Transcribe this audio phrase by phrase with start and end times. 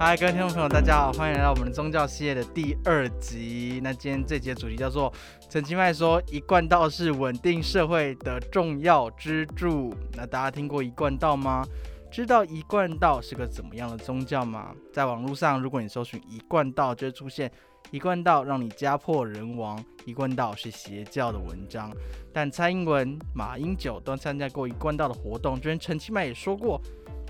[0.00, 3.80] 嗨，各位听众朋友，大家好，欢迎来到我们的宗教系列的第二集。
[3.82, 5.12] 那今天这节主题叫做
[5.50, 9.92] 陈其迈说一贯道是稳定社会的重要支柱。
[10.14, 11.66] 那大家听过一贯道吗？
[12.12, 14.72] 知道一贯道是个怎么样的宗教吗？
[14.92, 17.50] 在网络上，如果你搜寻一贯道，就会出现
[17.90, 21.92] 一贯道让你家破人亡，一贯道是邪教的文章。
[22.32, 26.80] 但蔡英文、马英九都参加过一贯道的活动，就连陈其迈也说过。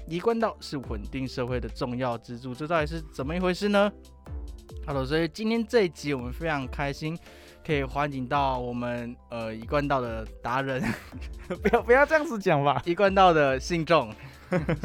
[0.08, 3.92] 一贯道是稳定社会的重要支柱，这到底是怎么一回事呢？
[4.86, 7.16] 好的，所以今天这一集我们非常开心，
[7.64, 10.82] 可以欢迎到我们呃一贯道的达人，
[11.62, 14.10] 不要不要这样子讲吧， 一贯道的 信众，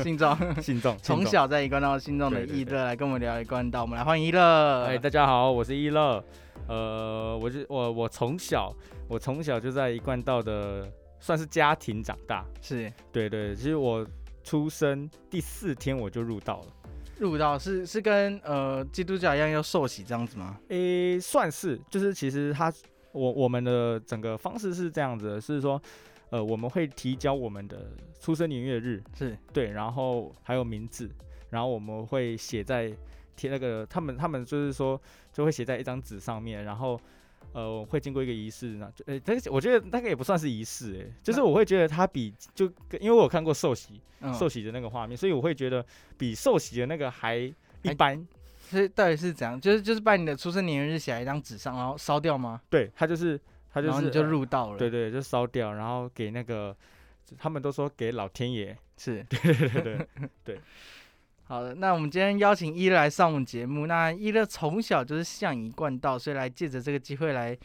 [0.03, 4.83] 信众，信众，从小在一贯道信众的易乐来跟我们聊一贯道，我们来欢迎一乐。
[4.83, 6.21] 哎，大家好，我是一乐，
[6.67, 8.73] 呃，我是我我从小
[9.07, 14.05] 我从小就在一贯道的算是家庭长大，是对对，其实我。
[14.44, 16.67] 出生第四天我就入道了，
[17.17, 20.59] 入道是是跟呃基督教一样要受洗这样子吗？
[20.67, 22.72] 诶，算是，就是其实他
[23.11, 25.81] 我我们的整个方式是这样子，是说
[26.30, 31.09] 呃我们会提交我们的出生年月日，是对，然后还有名字，
[31.50, 32.94] 然后我们会写在
[33.35, 37.00] 贴那个他们他们就是说就会写在一张纸上面，然后。
[37.52, 42.66] 呃，会经过一个仪式呢，就诶，但是我觉得那个也不算是仪式，哎，就是我会觉得它比就
[43.00, 44.02] 因为我有看过受洗，
[44.33, 45.85] 受洗的那个画面，所以我会觉得
[46.17, 47.35] 比寿喜的那个还
[47.81, 48.25] 一般。
[48.69, 49.59] 所以到底是怎样？
[49.59, 52.62] 就是就是把你的出生年月日写在一张纸上，然后烧掉吗？
[52.69, 53.40] 对，他就是
[53.72, 54.78] 他就是，就入道了。
[54.78, 56.75] 对对，就烧掉，然后给那个
[57.38, 60.07] 他们都说给老天爷，是对对对对
[60.44, 60.59] 对。
[61.45, 63.85] 好的，那我们今天邀请一乐来上我们节目。
[63.85, 67.55] 那一乐从小就是信仰一贯道，所以来借着这个机会来，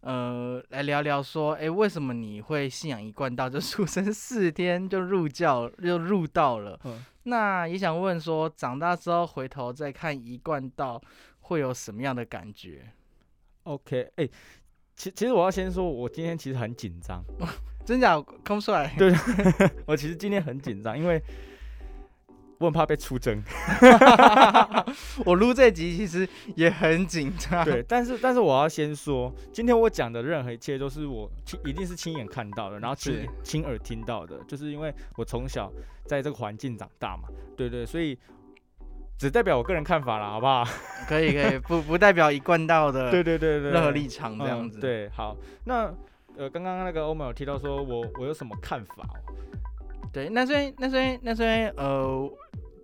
[0.00, 3.48] 呃，来聊聊说，哎，为什么你会信仰一贯道？
[3.48, 6.80] 就出生四天就入教，就入道了。
[6.84, 11.00] 嗯，那也想问说，长大之后回头再看一贯道，
[11.40, 12.90] 会有什么样的感觉
[13.64, 14.28] ？OK，哎，
[14.96, 17.22] 其其实我要先说，我今天其实很紧张，
[17.84, 18.92] 真假看不出来。
[18.96, 19.12] 对，
[19.86, 21.22] 我其实今天很紧张，因为。
[22.58, 23.40] 我很怕被出征，
[25.24, 27.64] 我录这集其实也很紧张。
[27.64, 35.72] 对，但是但是我要先说，今天我讲的任何一切都是我亲，一定是亲眼看到的，然后亲亲耳听到的，就是因为我从小
[36.04, 37.28] 在这个环境长大嘛。
[37.56, 38.18] 对对，所以
[39.16, 40.64] 只代表我个人看法了，好不好？
[41.08, 43.10] 可以可以， 不不代表一贯道的。
[43.12, 44.80] 对对对对，任何立场这样子。
[44.80, 45.94] 对，好，那
[46.36, 49.04] 呃，刚刚那个欧美有提到说我我有什么看法？
[50.18, 52.28] 对，那所以那所以那所以呃。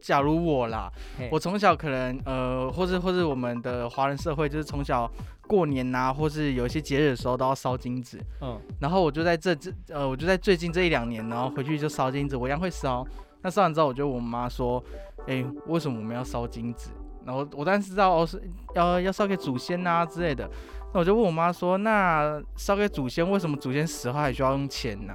[0.05, 0.93] 假如我啦，
[1.33, 5.11] 我从小可能呃，或是或是我们的华人社会，就是从小
[5.47, 13.03] 过年呐，或是有一些节日的时候都要烧金子，嗯，然后我就在这这呃，我就在最近这一两年，然后回去就烧金子，我一样会烧。
[13.41, 14.85] 那烧完之后，我就问我妈说，
[15.27, 16.91] 哎，为什么我们要烧金子？
[17.25, 18.43] 然后我当时知道哦，是
[18.75, 20.47] 要要烧给祖先呐之类的。
[20.93, 25.15] 那我就问我妈说，那烧给祖先，为什么祖先死后还需要用钱呢？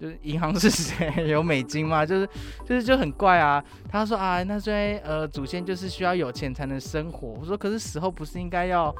[0.00, 2.06] 就是银行是谁 有美金吗？
[2.06, 2.26] 就是
[2.64, 3.62] 就是就很怪啊。
[3.86, 7.36] 他说啊，那虽然呃祖先就是需要有钱才能生活。
[7.38, 8.94] 我说可是死后不是应该要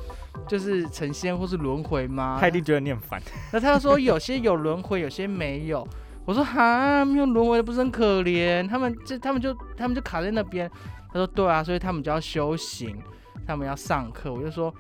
[0.46, 2.36] 就是成仙或是轮回吗？
[2.38, 3.18] 他一定觉得你很烦。
[3.50, 5.88] 那他说有些有轮回，有些没有。
[6.26, 8.68] 我说哈，没有轮回不是很可怜？
[8.68, 10.70] 他们这他们就他们就卡在那边。
[11.08, 13.02] 他说对啊，所以他们就要修行，
[13.46, 14.30] 他们要上课。
[14.30, 14.72] 我就说。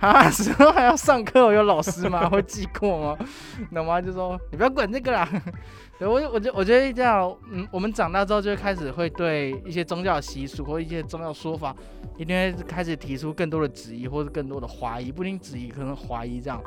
[0.00, 2.28] 啊，时候还要上课，有老师吗？
[2.30, 3.18] 会记过吗？
[3.70, 5.28] 那我妈就说：“你不要管这个啦。
[5.98, 11.74] ”对我，我就我觉得这样，嗯，我们长大之后就会开始会对一些宗教习俗或一些宗教说法，
[12.16, 16.62] 一定会开始提出更多的质疑或者更多的怀疑，不仅质疑，可能怀疑这样。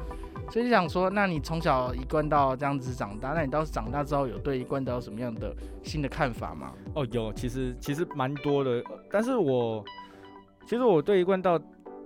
[0.50, 6.74] 所以就想说，那你从小一贯道这样子长大，那你到长大之后有对一贯道有什么样的新的看法吗？
[6.94, 9.82] 哦，有，其实其实蛮多的，但是我
[10.66, 11.58] 其实我对一贯道，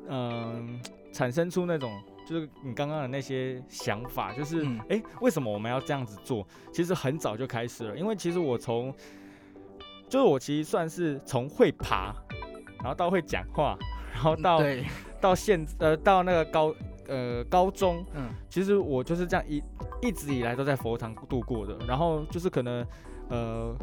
[0.08, 0.80] 嗯。
[1.16, 6.46] 产生出那种就是你刚刚的那些想法，就是哎，为什么我们要这样子做？
[6.74, 8.94] 其实很早就开始了，因为其实我从，
[10.10, 12.14] 就是我其实算是从会爬，
[12.80, 13.78] 然后到会讲话，
[14.14, 14.60] 然后到
[15.22, 16.76] 到现呃到那个高
[17.08, 19.64] 呃高中，嗯，其实我就是这样一
[20.02, 22.86] 一直以来都在佛堂度过的，然后就是可能
[23.30, 23.74] 呃。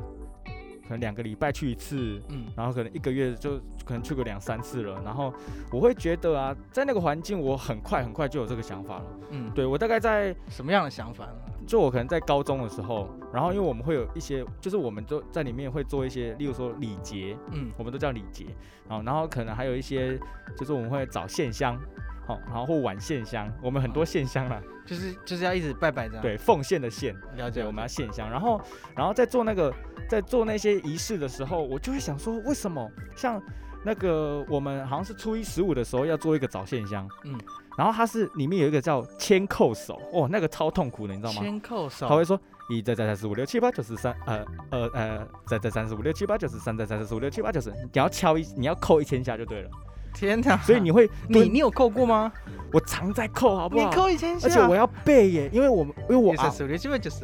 [0.92, 5.32] 可能两个礼拜去一次，嗯，然后可能一个月就可能去个两三次了，然后
[5.70, 11.32] 我会觉得啊，在那个环境，我很快很快就有这个想法了，嗯，对我大概在什么样的想法呢？
[11.66, 18.44] 就我可能在高中的时候，然后因为我们会有一些，就是我们都在里面会做一些，例如说礼节，嗯，我们都叫礼节，
[18.86, 20.20] 然后然后可能还有一些，
[20.58, 21.80] 就是我们会找线香。
[22.24, 26.22] 好，然后或晚献香，我们很多献香啦，就是就是要一直拜拜这样。
[26.22, 27.64] 对，奉献的献，了解。
[27.64, 28.60] 我们要献香，然后
[28.94, 29.74] 然后在做那个
[30.08, 33.42] 在做那些仪式的时候，我就会想说，为什么像
[33.84, 37.36] 那个我们好像是初一十五的时候要做一个早献香，嗯，
[37.76, 41.42] 然后它是里面有一个叫牵扣手，哦，那个超痛苦的，你知道吗？
[41.42, 49.70] 牵扣手，他会说一再再三四五六七八九十三，呃呃呃，再再三四五六七八九十三，再再三四五六七八九十，你要敲一，你要扣一千下就对了。
[50.14, 50.56] 天哪！
[50.58, 52.30] 所以你会，你你有扣过吗？
[52.72, 53.90] 我常在扣，好不好？
[53.90, 56.50] 你扣一千下，而且我要背耶，因为我们因为我阿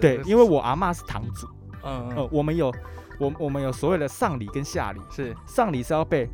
[0.00, 1.49] 对，因为我阿妈是堂主，
[1.85, 2.70] 嗯嗯，我们有
[3.19, 6.29] 我我们有所谓的上礼跟下礼，是上礼是要背，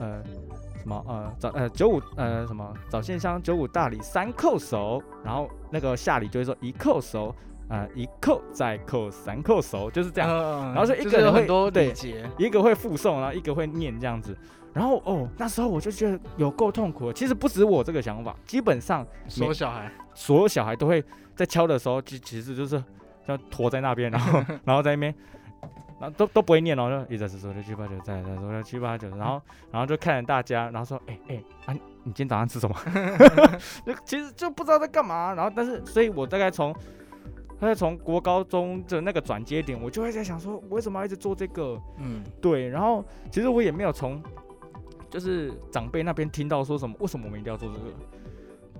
[0.00, 0.20] 呃
[0.80, 7.32] 什么呃早呃九五呃什么早线香九五大礼三叩首，然后那个下礼就会说一叩首，
[7.68, 10.28] 呃一叩再叩三叩首，就是这样，
[10.74, 11.92] 然后是一个人会对，
[12.36, 14.36] 一个会附送，然后一个会念这样子。
[14.72, 17.12] 然后哦，那时候我就觉得有够痛苦。
[17.12, 22.82] 其实不止我这个想法，基本上所有小孩，所有小孩都会在敲的时候，其其实就是
[23.26, 25.14] 要拖在那边，然后 然后在那边，
[26.00, 31.74] 然后都都不会念哦，就一、直在说、六、七、八、九，再再说六七八九，然后然后就看着大家，然后说，哎哎啊，
[32.04, 32.76] 你今天早上吃什么？
[33.84, 35.34] 就其实就不知道在干嘛。
[35.34, 36.72] 然后但是，所以我大概从，
[37.58, 41.76] 大概从国高中的那个转接点，我就会在想说，我为什么要一直做这个？
[41.98, 42.68] 嗯，对。
[42.68, 44.22] 然后其实我也没有从。
[45.10, 47.90] 就是长辈那边听到说什么，为什么我们一定要做这个？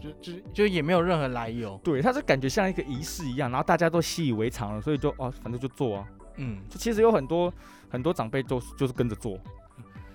[0.00, 1.78] 就就就也没有任何来由。
[1.84, 6.08] 对，他是感觉像一个仪式一样，然后大家都习以为常了，所以就哦，反正就做啊。
[6.36, 7.52] 嗯，就其实有很多
[7.90, 9.38] 很多长辈都就是跟着做。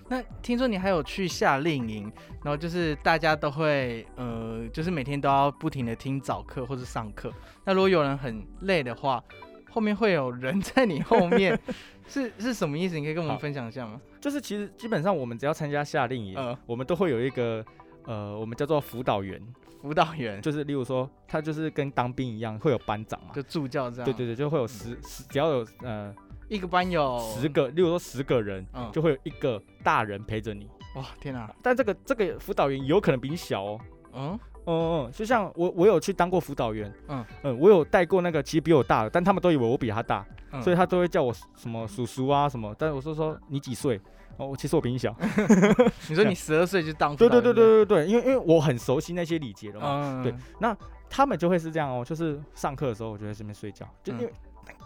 [0.07, 2.11] 那听说你还有去夏令营，
[2.43, 7.31] 然后就是大家都会呃，就是每天都要不停的听早课或者上课。
[7.63, 9.23] 那如果有人很累的话，
[9.69, 11.59] 后面会有人在你后面，
[12.07, 12.95] 是是什么意思？
[12.95, 13.99] 你可以跟我们分享一下吗？
[14.25, 17.63] 就是其实基本上我们只要参加夏令营，我们都会有一个
[18.05, 19.39] 呃，我们叫做辅导员。
[19.83, 24.03] 辅导员就是例如说，他就是跟当兵一样，会有班长嘛，就助教这样。
[24.03, 26.11] 对对对，就会有十十，只要有呃
[26.49, 30.67] 一个班有十个，例如说十个人，就会有一个大人陪着你。
[30.95, 31.53] 哇，天哪！
[31.61, 33.79] 但这个这个辅导员有可能比你小哦。
[34.13, 34.39] 嗯。
[34.65, 40.25] 嗯嗯，就像我我有去当过辅导员，嗯嗯，我有带过那个其实比我大的，但他们都以为我比他大，
[40.61, 43.99] 所以他都会叫我什么叔叔啊什么，但是我说说你几岁？
[44.37, 45.15] 哦，其实我比你小。
[46.09, 47.15] 你说你十二岁就当？
[47.15, 50.21] 对对对对对对，因为因为我很熟悉那些礼节了嘛。
[50.23, 50.75] 对，那
[51.09, 54.33] 他们就会是这样哦，就是上课的时候我就在这边睡觉，就因为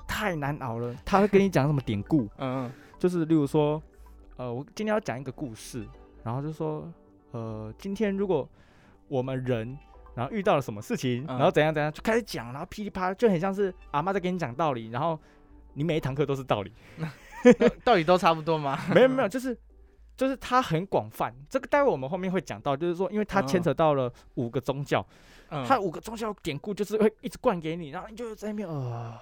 [0.07, 0.93] 太难熬了。
[1.03, 2.23] 他会跟你讲什么典故？
[2.37, 3.81] 嗯嗯，就是例如说，
[4.35, 5.83] 呃，我今天要讲一个故事，
[6.23, 6.87] 然后就说，
[7.31, 8.47] 呃，今天如果。
[9.09, 9.77] 我们人，
[10.15, 15.19] 然后遇到了什么事情，然后怎样怎样，就开始讲，然后噼里啪啦，就很像是阿妈在跟你讲道理，然后
[15.73, 16.73] 你每一堂课都是道理，
[17.83, 18.77] 道理都差不多吗？
[18.93, 19.57] 没有没有，就是
[20.15, 25.05] 就是它很广泛，这个待会我们后面会讲到，就是说，因为它牵扯到了五个宗教，
[25.49, 29.17] 它五个宗教典故就是会一直灌给你，然后你就在那边，哦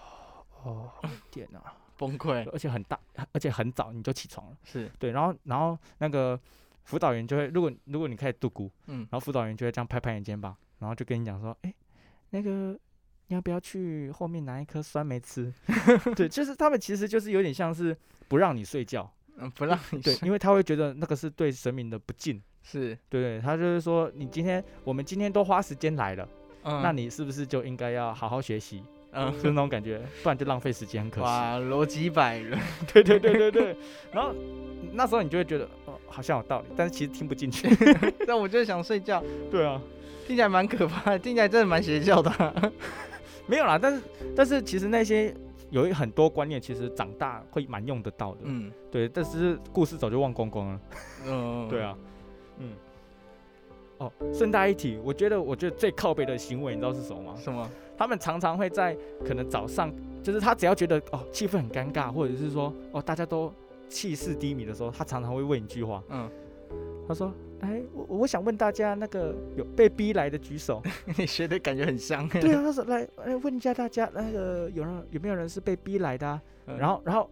[0.63, 0.91] 哦，
[1.31, 1.61] 天哪，
[1.97, 2.99] 崩溃，而且很大，
[3.31, 4.89] 而且很早你就起床了，是。
[4.99, 6.39] 对，然后然后那个。
[6.87, 11.73] 辅导员就会，如果如果你开始度孤，嗯，然后辅导员就会这样拍拍你肩膀，然后就跟你讲说，哎，
[12.29, 12.79] 那个
[13.27, 15.53] 你要不要去后面拿一颗酸梅吃？
[16.15, 17.95] 对，就是他们其实就是有点像是
[18.29, 22.97] 不让你睡觉，嗯，不让你对，因为他会觉得那个是对神明的不敬，是。
[23.09, 26.29] 对对，他就是说你今天我们今天都花时间来了，
[26.63, 28.81] 嗯，那你是不是就应该要好好学习？
[29.11, 31.25] 嗯，就是那种感觉，不然就浪费时间，很可惜。
[31.25, 32.59] 哇，逻辑百人，
[32.93, 33.75] 对对对对对。
[34.11, 34.33] 然后
[34.91, 37.67] 那时候你就会觉得，哦，好像有道理，但是其实听不进去。
[38.27, 39.23] 但我就想睡觉。
[39.49, 39.81] 对啊，
[40.27, 42.71] 听起来蛮可怕，听起来真的蛮邪教的。
[43.47, 44.01] 没有啦，但是
[44.35, 45.33] 但是其实那些
[45.69, 48.41] 有一很多观念，其实长大会蛮用得到的。
[48.43, 50.79] 嗯，对，但是故事早就忘光光了。
[51.25, 51.97] 嗯，对啊，
[52.59, 52.71] 嗯。
[53.99, 57.33] 哦，顺带一提，我觉得我觉得最靠背的行为，你知道是什么吗？
[57.35, 57.67] 什么？
[57.97, 63.51] 他们常常会在可能早上，就是他只要觉得哦气氛很尴尬，或者是说哦大家都
[63.89, 66.29] 气势低迷的时候，他常常会问一句话，嗯，
[67.07, 70.83] 他说：“哎，我我想问大家，那个有被逼来的举手。
[71.17, 72.27] ”你学的感觉很像。
[72.27, 76.41] 对啊，他说：“来来问一下大家，那个有人有没有人是被逼来的啊？”
[76.77, 77.29] 然后然后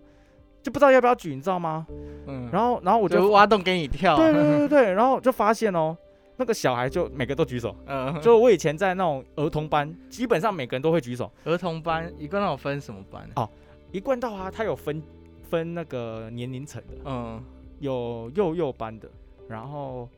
[0.63, 1.85] 就不知道要不要举，你知道吗？
[2.25, 4.15] 嗯，然后然后我就挖洞给你跳。
[4.15, 5.95] 对对对对，然后就发现哦。
[6.37, 11.31] 那个小孩就每个都举手，嗯，就我以前在那种儿童班，基本上每个人都会举手。
[11.45, 13.29] 儿童班一贯道有分什么班？
[13.35, 13.49] 哦，
[13.91, 15.01] 一贯道啊，它有分
[15.49, 17.41] 分那个年龄层的，嗯，
[17.79, 19.09] 有幼幼班的，
[19.47, 20.09] 然后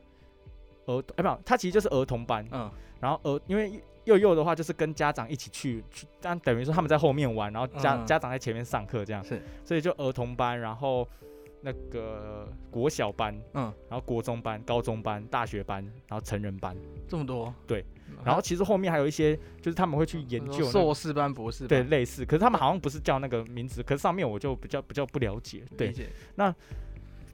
[0.86, 2.70] 儿哎不，他其实就是儿童班，嗯，
[3.00, 11.06] 然后儿因为幼幼的话就是跟家长一起去去，但等于说他们在后面玩，然后家家长在前面上课这样，是，所以就儿童班，然后
[11.60, 16.76] 那个国小班，嗯，然后国中班、高中班、大学班，然后成人班，
[17.08, 17.84] 这么多，对。
[18.24, 22.24] 然后其实后面还有一些，就是他们会去研究硕士班、博士班，对，类似。
[22.24, 25.62] 可是他们好像不是叫那个名字，可是上面我就比较比较不了解。
[25.76, 25.92] 对，
[26.34, 26.52] 那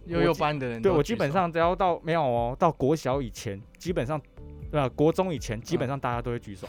[0.06, 4.20] 幼幼班的人，对我基本上只要到没有哦，到国小以前，基本上
[4.70, 4.88] 对吧？
[4.94, 6.66] 国中以前基本上大家都会举手，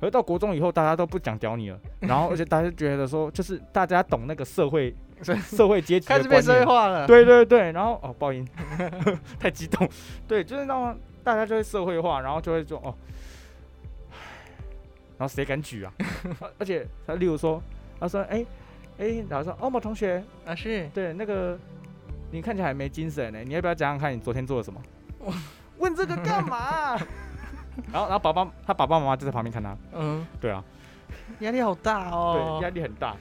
[0.00, 1.80] 而到国中以后，大家都不讲屌你了。
[2.00, 4.94] 然后而且大家觉得说，就是大家懂那个社会
[5.40, 7.06] 社会阶级开始被社会化了。
[7.06, 8.46] 对对对，然后哦，报音
[9.40, 9.88] 太激动，
[10.28, 12.94] 对，就是让大家就会社会化，然后就会说哦。
[15.18, 15.92] 然后谁敢举啊？
[16.58, 17.62] 而且他例如说，
[17.98, 18.44] 他说：“哎
[18.98, 21.58] 哎，然后说哦某同学啊，是对那个
[22.30, 24.78] 你看起来没精神呢，你要不要讲讲看你昨天做了什么？
[25.78, 26.96] 问这个干嘛？”
[27.92, 30.62] 然后然后爸爸他爸爸妈妈就在旁边看他，嗯，对啊，
[31.40, 33.16] 压力好大哦，对，压力很大，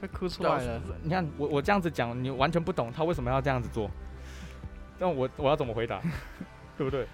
[0.00, 0.80] 快哭出来了。
[1.02, 3.88] 你看我我这样子讲，你完全不懂他为什么要这样子做，
[4.98, 6.00] 那我我要怎么回答？
[6.76, 7.06] 对不对？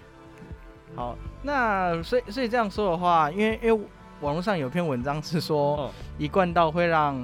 [0.95, 3.87] 好，那所以所以这样说的话，因为因为。
[4.19, 7.15] 网络上有篇文章是说，一贯道会让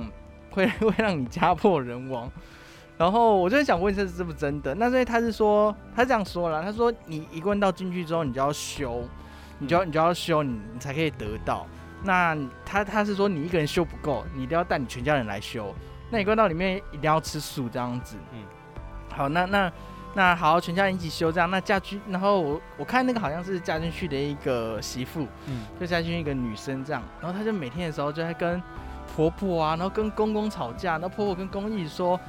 [0.51, 2.31] 会 会让你家破人亡，
[2.99, 4.75] 然后我就想问一下是不是真的？
[4.75, 9.03] 那所以他是说他这样说了，他说你一贯道进去之后，你就要修，
[9.57, 11.65] 你就要你就要修，你你才可以得到。
[12.03, 15.73] 那他他是说你一个人修不够，你一定要带你全家人来修。
[16.09, 18.17] 那你关到里面一定要吃素这样子。
[18.33, 18.43] 嗯，
[19.15, 19.71] 好，那那。
[20.15, 21.49] 那好，全家人一起修这样。
[21.49, 27.01] 那嫁君，然后我我看那个好像是嫁进去的一个媳妇，嗯，就嫁进去一个女生这样。
[27.19, 28.61] 然后她就每天的时候就在跟
[29.15, 30.99] 婆婆啊，然后跟公公吵架。
[30.99, 32.19] 然后婆婆跟公公一直说：“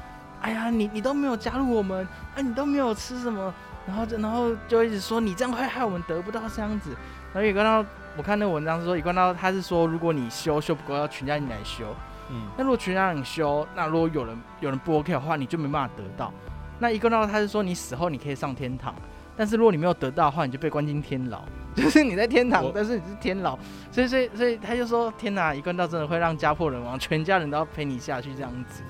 [0.40, 3.52] 哎呀，你你都没有加入我们，哎，你都没有吃什么。”
[3.86, 6.88] 然后就然后就一直说你这样会害我们得不到这样子。
[7.34, 7.84] 然后也关到
[8.16, 11.84] 我看那个文章是说，一贯道他是说，如果你修修不够，要全家你来修。
[12.30, 16.32] 嗯，那如果全家你修，那如果有人有人不 OK 的话，你就没办法得到。
[16.78, 17.26] 那一贯道？
[17.26, 18.94] 他是说你死后你可以上天堂，
[19.36, 21.42] 但是如果你没有得到的话，你就被关进天牢。
[21.74, 23.58] 就是你在天堂，但是你是天牢。
[23.90, 28.82] 所以，所以，所以他就说：天哪，一贯道真的会让家破人亡，全家人都要陪你下去这样子。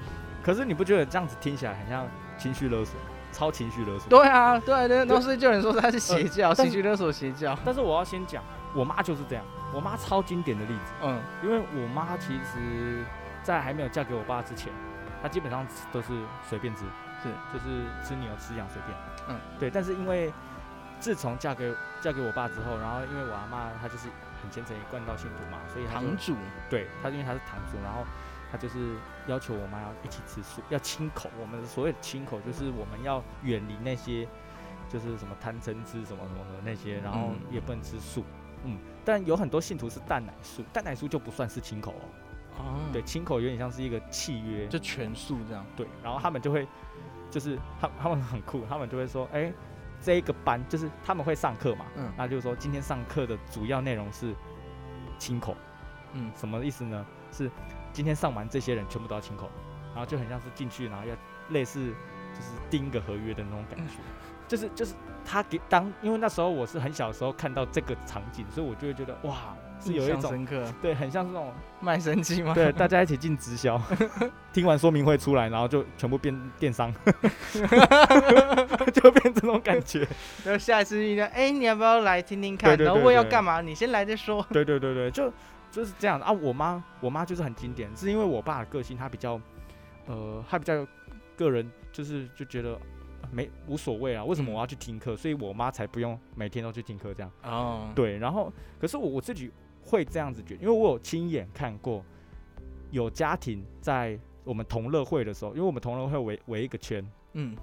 [0.44, 2.94] 可是你不觉得这样子听起来很像情绪勒索？
[3.32, 4.08] 超情绪勒索？
[4.10, 7.58] 对啊，对对，都是就有人说他是邪教，情绪勒索邪教。
[7.64, 8.42] 但是我要先讲，
[8.74, 9.44] 我妈就是这样。
[9.72, 10.92] 我妈超经典的例子。
[11.02, 13.04] 嗯，因为我妈其实，
[13.42, 14.72] 在还没有嫁给我爸之前，
[15.22, 16.12] 她基本上都是
[16.48, 16.84] 随便吃。
[17.22, 18.98] 是，就是吃牛吃羊随便，
[19.30, 19.70] 嗯，对。
[19.70, 20.30] 但是因为
[21.00, 24.08] 自从嫁给嫁给我爸之后，然后因为我阿妈她就是
[24.42, 26.36] 很虔诚一贯道信徒嘛，所以堂主，
[26.68, 28.04] 对，她因为她是堂主，然后
[28.52, 28.94] 她就是
[29.26, 31.30] 要求我妈要一起吃素，要亲口。
[31.40, 34.28] 我们所谓的亲口，就是我们要远离那些
[34.90, 38.43] 就是什么贪嗔痴什么什么的那些，然后也不能吃素，嗯。
[39.04, 42.04] 但有很多信徒是淡奶素，淡奶素就不算是清口哦。
[42.58, 45.64] 哦，对，清口有点像是一个契约，就全素这样。
[45.76, 46.66] 对，然后他们就会。
[47.30, 49.52] 就是他他们很酷，他们就会说，哎，
[50.00, 54.32] 这一个班就是他们会上课嘛，嗯，那就是说今天上课的主要内容是
[55.18, 55.56] 清口，
[56.12, 57.04] 嗯，什么意思呢？
[57.32, 57.50] 是
[57.92, 59.50] 今天上完这些人全部都要清口，
[59.88, 61.16] 然后就很像是进去然后要
[61.48, 61.92] 类似
[62.32, 63.94] 就是订一个合约的那种感觉，
[64.46, 64.94] 就是就是
[65.24, 69.56] 他给当因为那时候我是很小的时候看到这个场景，所以我就会觉得哇。
[69.80, 72.54] 是有一种深刻，对，很像是那种卖身契吗？
[72.54, 73.78] 对，大家一起进直销，
[74.50, 76.90] 听完说明会出来，然后就全部变电商，
[78.94, 80.08] 就变这种感觉。
[80.42, 82.78] 然后下一次遇到，哎，你要不要来听听看？
[82.78, 83.60] 然后问要干嘛？
[83.60, 84.46] 你先来再说。
[84.50, 85.30] 对对对对，就
[85.70, 86.32] 就是这样啊。
[86.32, 89.38] 我妈，我妈就是很经典，是因为我爸的个性，他比较，
[90.06, 90.86] 呃，他比较
[91.36, 92.80] 个人，就是就觉得
[93.32, 94.24] 没无所谓啊。
[94.24, 95.16] 为什么我要去听课？
[95.16, 97.30] 所以我妈才不用每天都去听课这样。
[97.42, 99.50] 哦，对，然后可是我我自己。
[99.86, 102.02] 会这样子觉得，因为我有亲眼看过，
[102.90, 107.54] 有家庭在我们同乐会的时候，因为我们同乐会围围一个圈，嗯，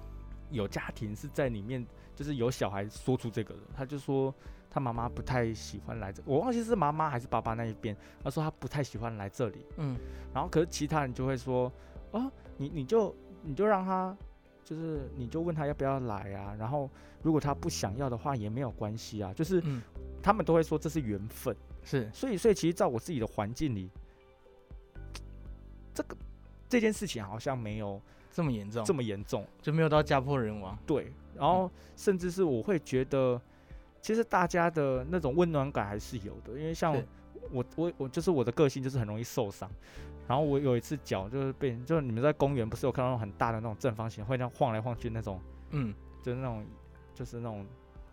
[0.48, 4.32] 有家庭是在里面，就是有小孩说出这个的，他就说
[4.70, 9.96] 他妈妈不太喜欢来这，我忘记是妈妈还是爸爸那一边，他说他不太喜欢来这里，嗯，
[10.32, 11.72] 然后可是其他人就会说，
[12.12, 14.16] 哦，你你就你就让他，
[14.64, 16.88] 就是你就问他要不要来啊，然后
[17.22, 19.62] 如果他不想要的话也没有关系啊，就是
[20.22, 21.56] 他们都会说这是缘分。
[21.84, 23.90] 是，所以，所以其实，在我自己的环境里，
[25.92, 26.16] 这个
[26.68, 28.00] 这件事情好像没有
[28.30, 30.78] 这么严重，这么严重，就没有到家破人亡。
[30.86, 33.40] 对，然后甚至是我会觉得，
[34.00, 36.94] 其实大家的那种温暖感还是有的，因为像
[37.50, 39.68] 我，我，我就是我的个性就是很容易受伤，
[40.32, 45.38] 然然后我有一次脚就是被，就是你们在公园不是有看到那种很大的那种正方形会这样晃来晃去那种，
[45.72, 46.64] 嗯，就是那种
[47.14, 47.66] 就是那种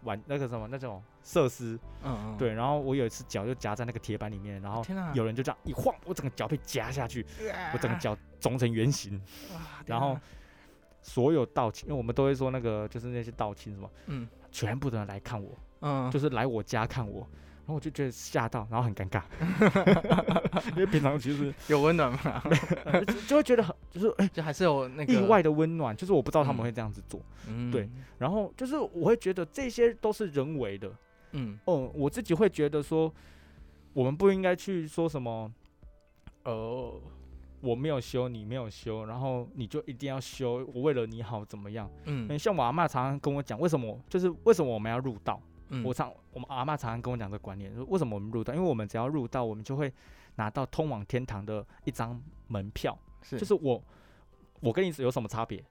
[0.04, 4.84] 玩那个什么那种设施，嗯嗯，对，然后我有一次脚就夹在那个铁板里面，然后
[5.14, 7.26] 有人就这样一晃，我整个脚被夹下去，
[7.74, 9.22] 我整个脚肿成圆形，
[9.86, 10.20] 然后
[11.02, 17.26] 所有道亲，因为我们都会说那个就是那些道亲什么，嗯，全部的人来看我，嗯，就是来我家看我。
[17.70, 19.22] 然后我就觉得吓到，然后很尴尬，
[20.74, 22.42] 因为平常其实有温暖嘛，
[23.28, 27.22] 就会觉得很就是哎，就还是有那个意外的温暖，就是我不知道他们会这样子做，
[27.72, 27.88] 对。
[28.18, 30.92] 然后就是我会觉得这些都是人为的，
[31.34, 33.14] 嗯，哦，我自己会觉得说，
[33.94, 35.54] 我们不应该去说什么，
[36.46, 37.00] 呃，
[37.62, 41.88] 我没有修，你没有修，然后你就一定要修，我为了你好怎么样？
[42.06, 45.40] 嗯，像我阿妈常常跟我讲，为什么就是为什么我们要入道？
[45.84, 48.54] 我常我们阿妈常常跟我讲这个观念，说为什么我们入道？
[48.54, 49.92] 因为我们只要入道，我们就会
[50.36, 52.98] 拿到通往天堂的一张门票。
[53.22, 53.84] 是，就是我
[54.62, 55.64] 我跟你有什么差别？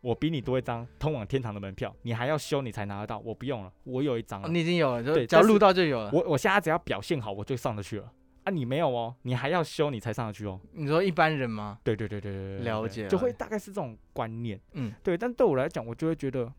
[0.00, 4.42] 我比你多一张通往天堂的门票，你还要修你才拿得到，我不用了，我有一张。
[4.52, 6.10] 你已经有了，对，只要入道就有了。
[6.10, 8.10] 我我现在只要表现好，我就上得去了。
[8.44, 10.58] 啊，你没有哦，你还要修你才上得去哦。
[10.72, 11.78] 你说一般人吗？
[11.84, 14.58] 对对对对对对，了解，就会大概是这种观念。
[14.72, 16.50] 嗯，对，但对我来讲，我就会觉得，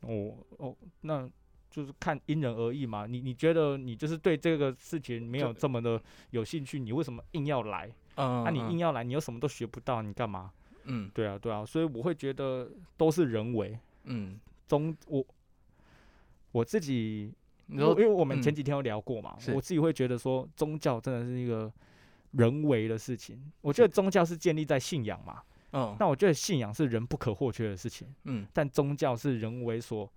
[0.00, 1.26] 哦哦，那。
[1.70, 7.90] 就是看因人而异嘛，你你觉得你就是对这个事情没有这么的有兴趣，你为什么硬要来？
[8.14, 10.50] 嗯，那你硬要来，你又什么都学不到，你干嘛？
[10.84, 13.78] 嗯，对啊，对啊，所以我会觉得都是人为。
[14.04, 15.22] 嗯，宗我
[16.52, 17.30] 我自己，
[17.66, 21.70] 你说，因为我们前几天有聊过嘛，我自己会觉得说宗教真的是一个
[22.30, 23.52] 人为的事情。
[23.60, 25.42] 我觉得宗教是建立在信仰嘛，
[25.72, 30.10] 嗯，那我觉得信仰是人不可或缺的事情，嗯，但宗教是人为所。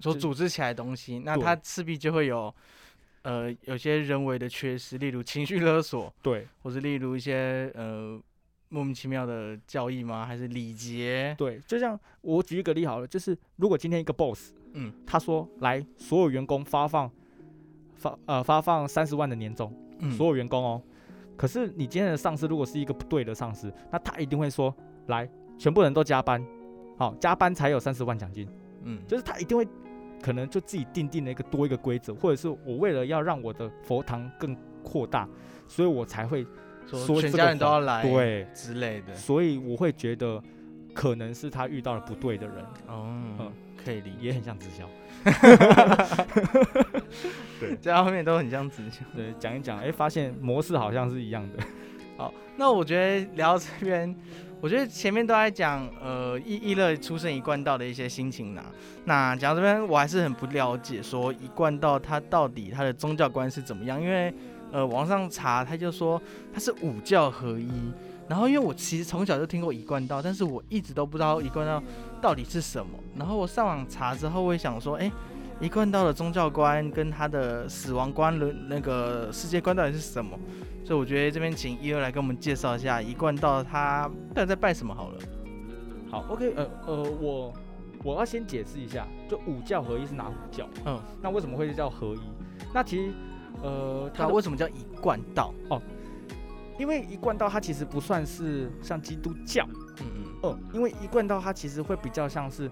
[0.00, 2.54] 所组织起来的东西，那它势必就会有，
[3.22, 8.20] 呃，有些人为的缺失，例如情绪勒索，对，或是例如一些呃
[8.68, 10.24] 莫名其妙的教义吗？
[10.24, 11.34] 还是礼节？
[11.36, 17.10] 对，就像我举一个例好了，就是如果今天一个 boss，嗯，他说来所有员工发放
[17.96, 19.74] 发呃发放三十万的年终，
[20.16, 20.80] 所有员工哦，
[21.36, 24.72] 可是你今天的上司如果是一个不对的上司，那他一定会说
[25.06, 26.40] 来全部人都加班，
[26.96, 28.48] 好加班才有三十万奖金，
[28.84, 29.66] 嗯，就是他一定会。
[30.22, 35.28] 可能就自己定定了一个多一个规则，或者是我为了要让我的佛堂更扩大，
[35.66, 36.46] 所以我才会
[36.86, 39.14] 说全家人都要来，对之类的。
[39.14, 40.42] 所以我会觉得
[40.92, 42.56] 可能是他遇到了不对的人。
[42.88, 43.06] 哦，
[43.38, 43.52] 嗯，
[43.84, 44.88] 可以理，也很像直销。
[47.60, 49.00] 对，在后面都很像直销。
[49.14, 51.64] 对，讲一讲，哎，发现模式好像是一样的。
[52.16, 54.16] 好，那我觉得聊到这边。
[54.60, 58.64] 我觉得前面都在讲，呃，一一乐出生一贯道的一些心情呐。
[59.04, 64.00] 那讲到这边，我还是很不了解，说一贯道它到底它的宗教观是怎么样？
[64.00, 64.34] 因为，
[64.72, 66.20] 呃，网上查他就说
[66.52, 67.70] 它是五教合一。
[68.28, 71.82] 然后，因为我其实从小就听过一贯道，但是我一直都不知道一贯道
[72.20, 72.98] 到底是什么。
[73.16, 75.10] 然后我上网查之后，我也想说，哎，
[75.60, 80.36] 一贯道的宗教观跟他的死亡观的那个世界观到底是什么？
[80.88, 85.18] 所以我觉得这边请一二来跟我们介绍一下一贯道他到底在拜什么好了。
[86.10, 87.52] 好，OK，呃呃，我
[88.02, 90.66] 我要先解释一下，就五教合一是哪五教？
[90.86, 92.20] 嗯，那为什么会叫合一？
[92.72, 93.12] 那其实，
[93.62, 95.52] 呃，它为什么叫一贯道？
[95.68, 95.82] 哦，
[96.78, 99.68] 因为一贯道它其实不算是像基督教，
[100.00, 102.70] 嗯嗯，哦，因为一贯道它其实会比较像是，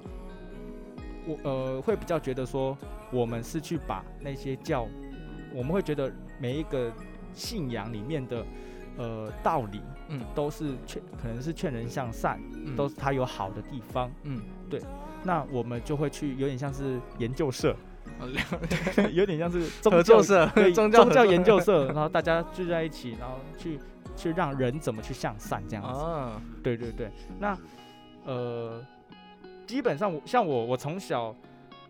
[1.26, 2.74] 我呃会比较觉得说，
[3.12, 4.88] 我们是去把那些教，
[5.55, 6.90] 我们会觉得每一个。
[7.37, 8.44] 信仰里面的
[8.96, 12.40] 呃道理，嗯，都是劝，可能是劝人向善，
[12.77, 14.83] 都是它有好的地方，嗯，对。
[15.22, 17.77] 那我们就会去，有点像是研究社，
[19.12, 23.79] 有点像是 合作社，宗教研究社，然后大家聚在一起，然后去
[24.16, 26.01] 去让人怎么去向善这样子。
[26.01, 27.11] 啊，对对对。
[27.38, 27.59] 那
[28.25, 28.81] 呃，
[29.66, 31.35] 基本上我像我，我从小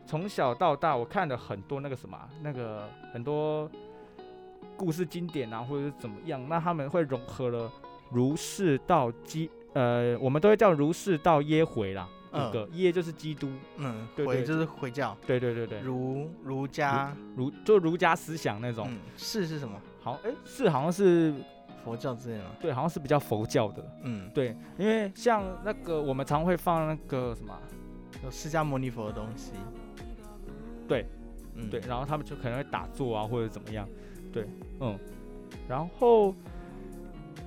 [0.06, 3.70] 从小到大，我看了很多那个什么，那个很多。
[4.76, 6.46] 故事经典啊，或者是怎么样？
[6.48, 7.70] 那他们会融合了
[8.10, 12.08] 儒释道基，呃，我们都会叫儒释道耶回啦。
[12.32, 15.16] 那个耶就是基督，嗯，对就是回教。
[15.26, 18.86] 对对对对，儒儒家儒就儒家思想那种。
[19.16, 19.80] 释是什么？
[20.02, 21.32] 好，哎，释好像是
[21.82, 22.44] 佛教之类的。
[22.60, 23.82] 对，好像是比较佛教的。
[24.02, 27.58] 嗯，对，因为像那个我们常会放那个什么，
[28.22, 29.52] 有释迦牟尼佛的东西。
[30.86, 31.06] 对，
[31.54, 33.88] 嗯，对，然后他们就可能会打坐啊，或者怎么样。
[34.36, 34.46] 对，
[34.80, 34.98] 嗯，
[35.66, 36.34] 然后，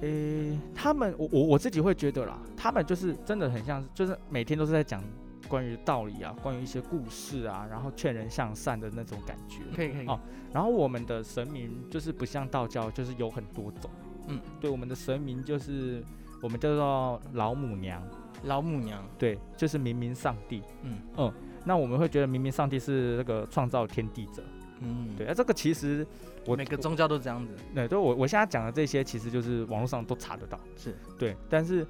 [0.02, 5.04] 诶，他们，我我我自己会觉得啦，他们就是真的很像，就是每天都是在讲
[5.47, 9.60] 关于道理啊，关于一些故事啊，然后劝人向善的那种感觉。
[9.75, 10.19] 可以可以哦。
[10.52, 13.91] 然后我们的神明就是不像道教，就是有很多种，
[14.28, 16.04] 嗯，对，我们的神明就是
[16.41, 18.02] 我们叫做老母娘。
[18.45, 20.63] 老母娘，对，就是明明上帝。
[20.84, 21.34] 嗯嗯，
[21.65, 24.41] 那我们会觉得明明上帝是那个创造天地者。
[24.80, 26.08] 嗯，对，那这个其实
[26.49, 27.53] 我每个宗教都这样子。
[27.75, 30.59] 对，就我我现在讲的这些，其实就是网络上都查得到。
[30.75, 31.85] 是对，但是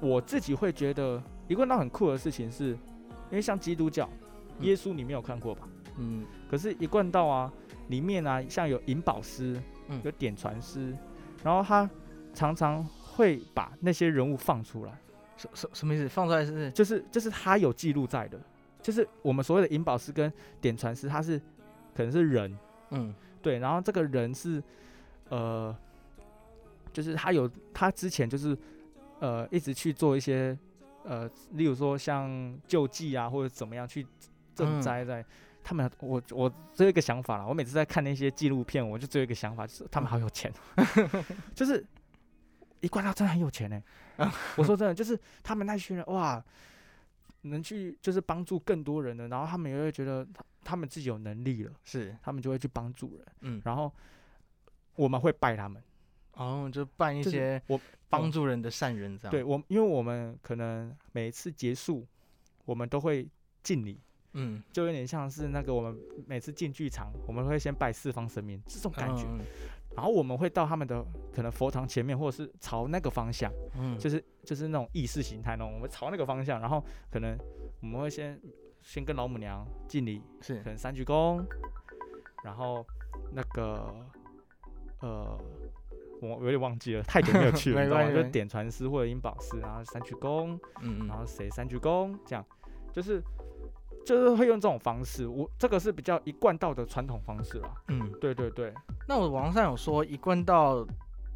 [0.00, 2.70] 我自己会觉得一个到很酷的事情是，
[3.30, 4.08] 因为像基督教，
[4.60, 5.68] 耶稣你没有看过吧？
[5.98, 6.24] 嗯。
[6.50, 7.52] 可是，一贯道啊，
[7.88, 9.60] 里面啊，像有引宝师，
[10.02, 10.96] 有点传师，
[11.44, 11.88] 然后他
[12.32, 14.92] 常常会把那些人物放出来。
[15.36, 16.08] 什什什么意思？
[16.08, 18.40] 放出来是就是就是他有记录在的，
[18.80, 21.38] 就是我们所谓的引宝师跟点传师，他是
[21.94, 22.58] 可能是人，
[22.90, 24.62] 嗯，对，然后这个人是
[25.28, 25.74] 呃，
[26.92, 28.56] 就是他有他之前就是
[29.20, 30.56] 呃一直去做一些
[31.04, 34.06] 呃，例如说像救济啊或者怎么样去
[34.56, 35.24] 赈灾，在
[35.62, 40.52] 他们我我只有一个想法了，我每次在看那些纪录片，我就只有一个想法，就是他们好有钱，
[41.54, 41.84] 就是
[42.80, 43.82] 一贯他真的很有钱呢。
[44.56, 46.42] 我说真的，就是他们那群人哇，
[47.42, 53.92] 能去就是帮助更多人的，然后他们也会觉得他他们自己有能力了，是他们就会去帮助人，嗯，然后
[54.96, 55.82] 我们会拜他们，
[56.32, 59.30] 哦，就办一些我帮助人的善人这样。
[59.30, 62.06] 对我，因为我们可能每一次结束，
[62.64, 63.26] 我们都会
[63.62, 64.00] 敬礼，
[64.32, 65.96] 嗯，就有点像是那个我们
[66.26, 69.24] 每次进剧场，我们会先拜四方神明这种感觉。
[69.98, 76.80] 然后我们会到他们的可能佛堂前面，或者是朝那个方向，嗯，就是就是那种意识形态那种，我们朝那个方向，然后
[77.10, 77.36] 可能
[77.80, 78.40] 我们会先
[78.80, 80.58] 先跟老母娘敬礼，是。
[80.62, 81.44] 可能三鞠躬，
[82.44, 82.86] 然后
[83.32, 83.92] 那个
[85.00, 85.36] 呃，
[86.22, 92.46] 我有点忘记了，太久没有去了， 然后就点传师或者音宝师，然后三鞠躬，嗯嗯，然后谁三鞠躬，这样。
[92.92, 93.20] 就是。
[94.04, 97.70] 就是会用这种方式，我这个是比较一贯道的传统方式啦。
[97.88, 98.72] 嗯，对对对。
[99.06, 100.86] 那我网上有说一贯道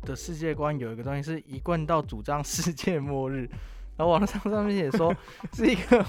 [0.03, 3.49] 的世界观有一个东西是一贯道主张世界末日，
[3.97, 5.15] 然后网上上面也说
[5.53, 6.05] 是一个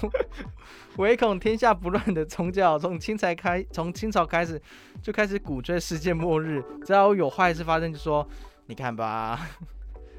[0.96, 4.60] 唯恐天下不乱的宗教，从清朝开从清朝开始
[5.02, 8.26] 就开始鼓吹世界末日，只要有坏事发生就说
[8.66, 9.38] 你看吧。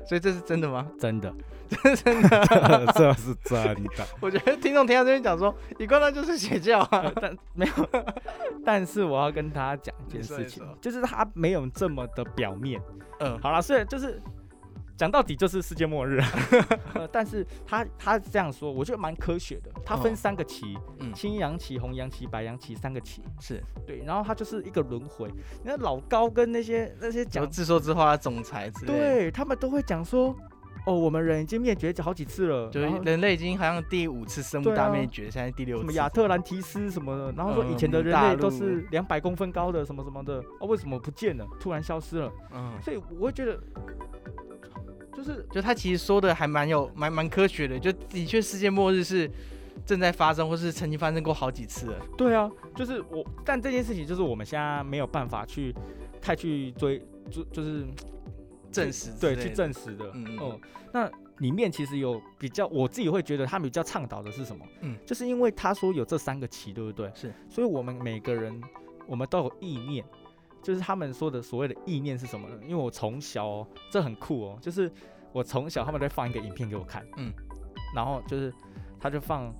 [0.07, 0.87] 所以这是真的吗？
[0.99, 1.33] 真的。
[1.67, 4.05] 这是真的，这是真的。
[4.21, 7.89] 我觉得听众听到这边讲说，一贯道就是邪教啊，但没有。
[8.63, 12.79] 但是我要跟大家讲一件事情，就是他没有这么的表面。
[13.19, 14.21] 嗯，好了，所以就是。
[14.97, 16.21] 讲到底就是世界末日，
[17.11, 19.69] 但是他他这样说，我觉得蛮科学的。
[19.85, 20.77] 他分三个旗，
[21.13, 24.03] 青阳旗、红阳旗、白阳旗三个旗，是对。
[24.05, 25.29] 然后他就是一个轮回。
[25.63, 30.33] 那老高跟那些那些讲自说自话的总裁之类，对他们都会讲说，
[30.85, 35.81] 哦，我们人已经灭绝好几次了，就是人类已经好像第五次生物大灭绝，现在第六次。
[35.81, 41.45] 什么亚特兰提斯什么的，然后说以前的人类都是两百公分高的什么什么的，哦，为什么不见了？
[41.59, 42.31] 突然消失了。
[42.53, 43.59] 嗯，所以我会觉得。
[45.15, 49.29] 就是，就他其实说的还蛮有蛮蛮科学的，就的确世界末日是
[49.85, 51.99] 正在发生，或是曾经发生过好几次了。
[52.17, 55.73] 对啊，就是我，但这件事情就是我们现在没有办法去
[56.21, 56.99] 太去追，
[57.31, 57.85] 就就是
[58.71, 60.11] 证实，对，去证实的。
[60.13, 60.59] 嗯嗯。
[60.91, 64.65] 那里面其实有比较，我自己会觉得他们比较倡导的是什么？
[64.81, 67.11] 嗯，就是因为他说有这三个旗，对不对？
[67.13, 67.33] 是。
[67.49, 68.61] 所以我们每个人，
[69.07, 70.03] 我们都有意念。
[70.65, 72.57] 就是他们说的所谓的意念是什么呢？
[72.63, 74.91] 因为我从小哦，这很酷哦，就是
[75.31, 77.31] 我从小他们在放一个影片给我看，嗯，
[77.93, 78.51] 然后就是
[78.99, 79.53] 他就放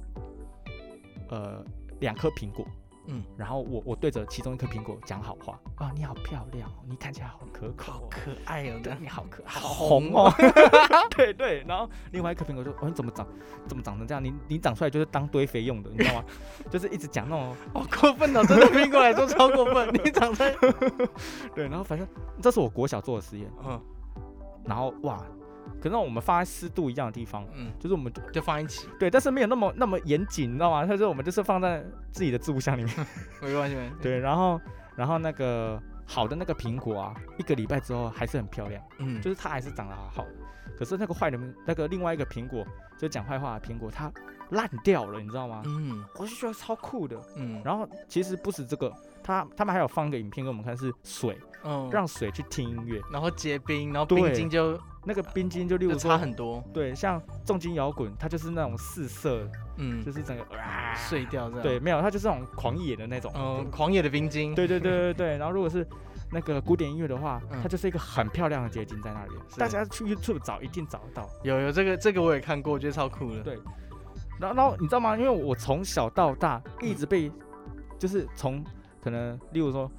[1.29, 1.63] 呃
[1.99, 2.65] 两颗苹果。
[3.07, 5.59] 嗯，然后我我对着其中一颗苹果讲好话。
[5.75, 10.33] 啊，你好漂亮哦，你看起来好可口，好可爱哦，对，你好可好红哦，
[11.15, 13.27] 对对，然后另外一颗苹果就哦你怎么长
[13.67, 14.23] 怎么长成这样？
[14.23, 16.25] 你你长出来就是当堆肥用的，你知道吗？
[16.71, 20.55] 就是一直讲那种好过分哦，真的苹果来说超过分， 你长出来，
[21.53, 22.07] 对，然后反正
[22.41, 23.79] 这是我国小做的实验，嗯，
[24.65, 25.23] 然后哇。
[25.81, 30.85] 可能我们放在湿度一样的地方，嗯，就是我们就放一起，对，但是没有那么那么严谨，你知道吗？
[30.85, 33.07] 他说我们就是放在自己的置物箱里面，
[33.41, 34.59] 没关系，对，然后
[34.95, 40.31] 然后那个好的那个苹果啊，一个礼拜之后还是很漂亮，嗯，就是它还是长得好好的。
[40.77, 42.65] 可是那个坏的那个另外一个苹果，
[42.97, 44.11] 就讲坏话的苹果，它
[44.49, 45.61] 烂掉了，你知道吗？
[45.65, 48.91] 嗯，我就觉得超酷的，嗯，然后其实不止这个。
[49.25, 65.87] 他他们还有放一个影片给我们看，是水，嗯，让水去听音乐，然后结冰，然后冰晶就那个冰晶就例如差很多，对，像重金摇滚，它就是那种四色，嗯，就是整个啊碎掉这样，对，没有，它就是那种狂野的那种，嗯，狂野的冰晶，对对对对 对，然后如果是
[66.31, 73.57] 那个古典音乐的话，它就是一个很漂亮的结晶在那里，大家去 YouTube 找一定找得到，有有这个这个我也看过，我觉得超酷的，对，
[74.39, 75.17] 然后然后你知道吗？
[75.17, 77.31] 因为我从小到大一直被
[77.97, 78.63] 就是从
[79.05, 79.89] 可能，例如说，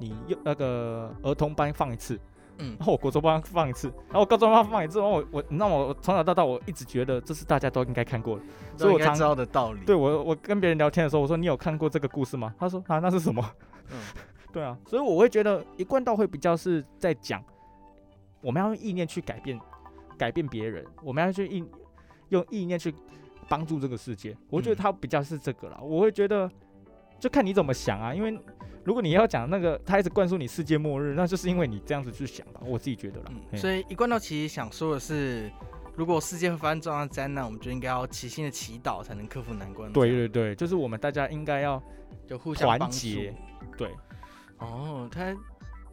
[0.00, 2.18] 你幼那个儿童班放一次，
[2.58, 8.42] 嗯，然后我国中班放一次，然后我高中班放一次，然后我我，那我从小到大我一直觉得这是大家都应该看过的，
[8.76, 9.84] 所以我常知道的道理。
[9.86, 12.52] 对我我跟别人聊天的时候，我说你有看过这个故事吗？
[12.58, 13.40] 他说啊，那是什么？
[13.92, 13.98] 嗯，
[14.52, 17.40] 对啊，所以我会觉得一贯道会比较是在讲，
[18.40, 19.56] 我们要用意念去改变
[20.18, 21.64] 改变别人，我们要去意
[22.30, 22.92] 用意念去
[23.48, 24.36] 帮助这个世界。
[24.48, 26.50] 我觉得他比较是这个了，我会觉得。
[27.20, 28.36] 就看你怎么想啊，因为
[28.82, 32.60] 如果你要讲那个，他一直灌输你世界末日，那就是因为你这样子去想吧。
[32.64, 33.30] 我自己觉得啦。
[33.54, 35.52] 所以一贯道其实想说的是，
[35.94, 39.92] 如果世界会发生重大灾难，我们就应该要齐心的祈祷，才能克服难关。
[39.92, 41.80] 对对对，就是我们大家应该要
[42.26, 43.34] 就互相团结。
[43.76, 43.90] 对。
[44.56, 45.36] 哦，他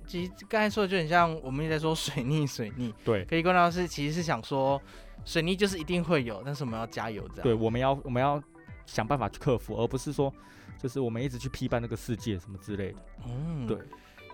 [0.06, 2.96] 其实刚才说的就很像我们一直在说水逆，水逆。
[3.04, 3.26] 对。
[3.26, 4.82] 可以贯道是其实是想说，
[5.26, 7.44] 水逆就是一定会有，但是我们要加油这样。
[7.44, 8.42] 对，我们要我们要
[8.86, 10.34] 想办法去克服，而不是说。
[10.78, 13.78] 就是我们一直去批判那个世界什么之类的，嗯，对，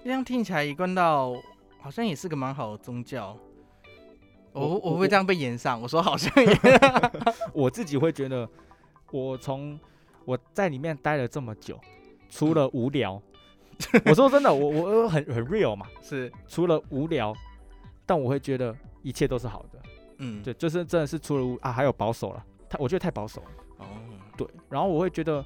[0.03, 1.33] 这样听起来一贯到
[1.79, 3.37] 好像也是个蛮好的宗教。
[4.51, 6.55] 我我会这样被延上，我说好像也，
[7.53, 8.47] 我自己会觉得，
[9.09, 9.79] 我从
[10.25, 11.79] 我在里面待了这么久，
[12.29, 13.19] 除了无聊，
[14.05, 17.33] 我说真的，我我很很 real 嘛，是除了无聊，
[18.05, 19.79] 但我会觉得一切都是好的，
[20.19, 23.47] 嗯，对，就是真的是除了啊还有保守了，太我觉得太保守了，
[23.79, 23.85] 哦，
[24.37, 25.43] 对，然后我会觉得。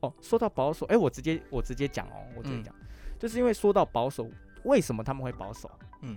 [0.00, 2.74] 哦，说到保守，哎，我直接我直接讲哦，我直接讲，
[3.18, 4.28] 就是因为说到保守，
[4.64, 5.70] 为什么他们会保守？
[6.02, 6.16] 嗯，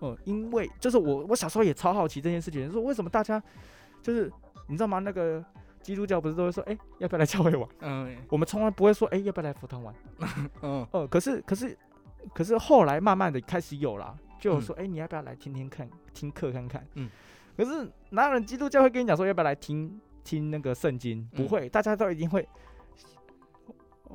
[0.00, 3.42] 哦，因为就是我我小时候也超好奇这件事情，说为什么大家
[4.02, 4.30] 就是
[4.66, 4.98] 你知道吗？
[4.98, 5.42] 那个
[5.80, 7.68] 基督教不是都会说，哎，要不要来教会玩？
[7.80, 9.94] 嗯，我们从来不会说，哎，要不要来佛堂玩？
[10.62, 11.76] 嗯，哦，可是可是
[12.34, 16.86] 可是后来慢慢的开始有了，就有说，哎，你要不要来听听看，听课看看？
[16.94, 17.08] 嗯，
[17.56, 21.26] 可是哪有人基督教会跟你讲说要不要来听听那个圣经？
[21.34, 22.46] 不会，大家都一定会。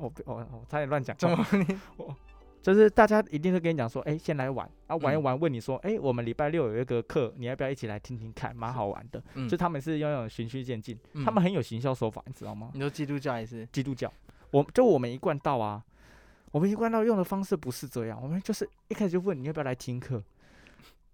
[0.00, 2.16] 我我我差点乱讲，怎么你 我
[2.62, 9.22] 就是大家一定会跟你讲说，哎，先来玩，啊玩一玩，问你说，哎，我们礼拜六有一个课，你要不要一起来听听看，蛮好玩的。
[9.48, 12.70] 就他们是要用循序渐进，他们很有行销手法，你知道吗？
[12.74, 14.12] 你说基督教还是基督教？
[14.50, 15.82] 我就我们一贯道啊，
[16.50, 20.22] 我们一贯道用的方式不是这样，我们就是一开始就问你要不要来听课，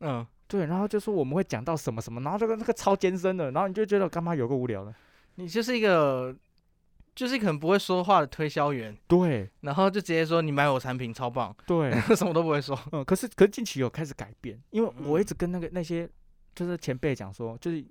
[0.01, 4.92] 嗯，对，然后就说我们会讲到什么什么，然后这个那个超艰深的，然后你就觉得干嘛有个无聊的，
[5.37, 6.35] 你就是一个。
[7.16, 12.79] 就是可能不会说话的推销员，对，然后就直接说你买我产品超棒，对， 什么都不会说。
[12.92, 16.07] 嗯，可是可是近期有开始改变，因为我一直跟那个那些
[16.55, 17.83] 就是前辈讲说，就是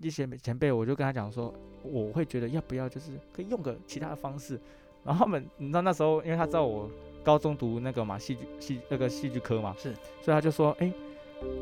[0.00, 1.52] 一些前辈，我就跟他讲说，
[1.82, 4.60] 我会觉得要不要就是可以用个其他的方式。
[5.02, 6.90] 然后他们你知道那时候，因为他知道我
[7.24, 10.92] 高中读那个嘛戏剧戏那个戏剧科嘛，是，所以他就说，哎，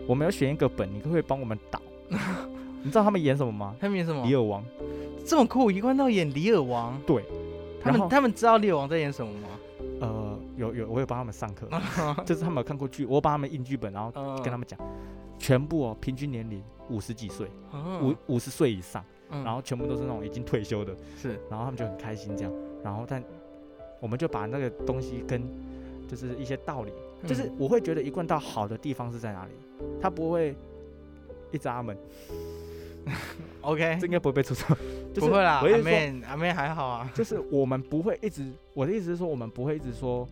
[0.09, 1.81] 我们要选一个本，你可不可以帮我们导？
[2.83, 3.75] 你知道他们演什么吗？
[3.81, 4.25] 他们演什么？
[4.27, 4.65] 李尔王，
[5.25, 5.71] 这么酷！
[5.71, 7.25] 一贯到演李尔王，对，
[7.83, 9.49] 他们他们知道李尔王在演什么吗？
[10.01, 11.69] 呃，有有，我有帮他们上课，
[12.25, 14.11] 就是他们有看过剧，我帮他们印剧本，然后
[14.43, 14.79] 跟他们讲，
[15.39, 17.49] 全部哦，平均年龄五十几岁，
[18.03, 22.53] 五五十岁以上，然后全部都是那种已经退休的，是，然后他们就很开心这样，
[22.85, 23.23] 然后但
[24.01, 25.43] 我们就把那个东西跟
[26.09, 26.93] 就是一些道理，
[27.27, 29.53] 就是我会觉得一贯到好的地方是在哪里，
[30.01, 30.55] 他不会
[31.53, 31.97] 一直阿门。
[33.63, 34.77] OK，这应该不会被出错，
[35.15, 35.61] 不会啦。
[35.61, 37.11] 阿妹，阿妹还好啊。
[37.15, 40.29] 就是我们不会一直，我的意思是说，我们不会一直说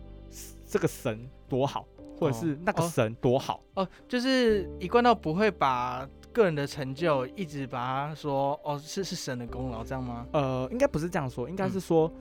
[0.67, 1.85] 这个神多好，
[2.19, 3.61] 或者是那个神多好。
[3.75, 10.25] 哦，就是一贯到不会把个人的成就一直把它说哦是是神的功劳这样吗？
[10.33, 12.11] 呃，应该不是这样说，应该是说，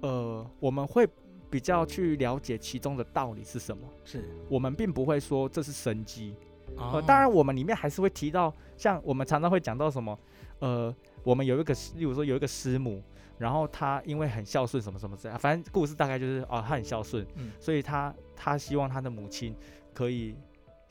[0.00, 1.08] 呃，我们会
[1.48, 3.82] 比较去了解其中的道理是什么。
[4.04, 6.34] 是我们并不会说这是神机。
[6.76, 10.18] 呃，当然，我们里面还是会提到，像我们常常会讲到什么，
[10.58, 13.02] 呃，我们有一个，例如说有一个师母，
[13.38, 19.54] 然后她因为很孝顺，什么什么之类，反正故事大概就是，哦，她很孝顺，嗯，所以她她希望她的母亲
[19.92, 20.34] 可以，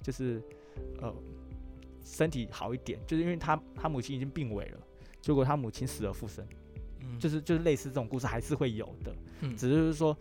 [0.01, 0.41] 就是
[1.01, 1.13] 呃，
[2.03, 4.79] 身体好一点，就是因为她她母亲已经病危了，
[5.21, 6.47] 结果她母亲死而复生，
[7.01, 10.17] 嗯，就是就是类似这种故事还是会有的，嗯，只是说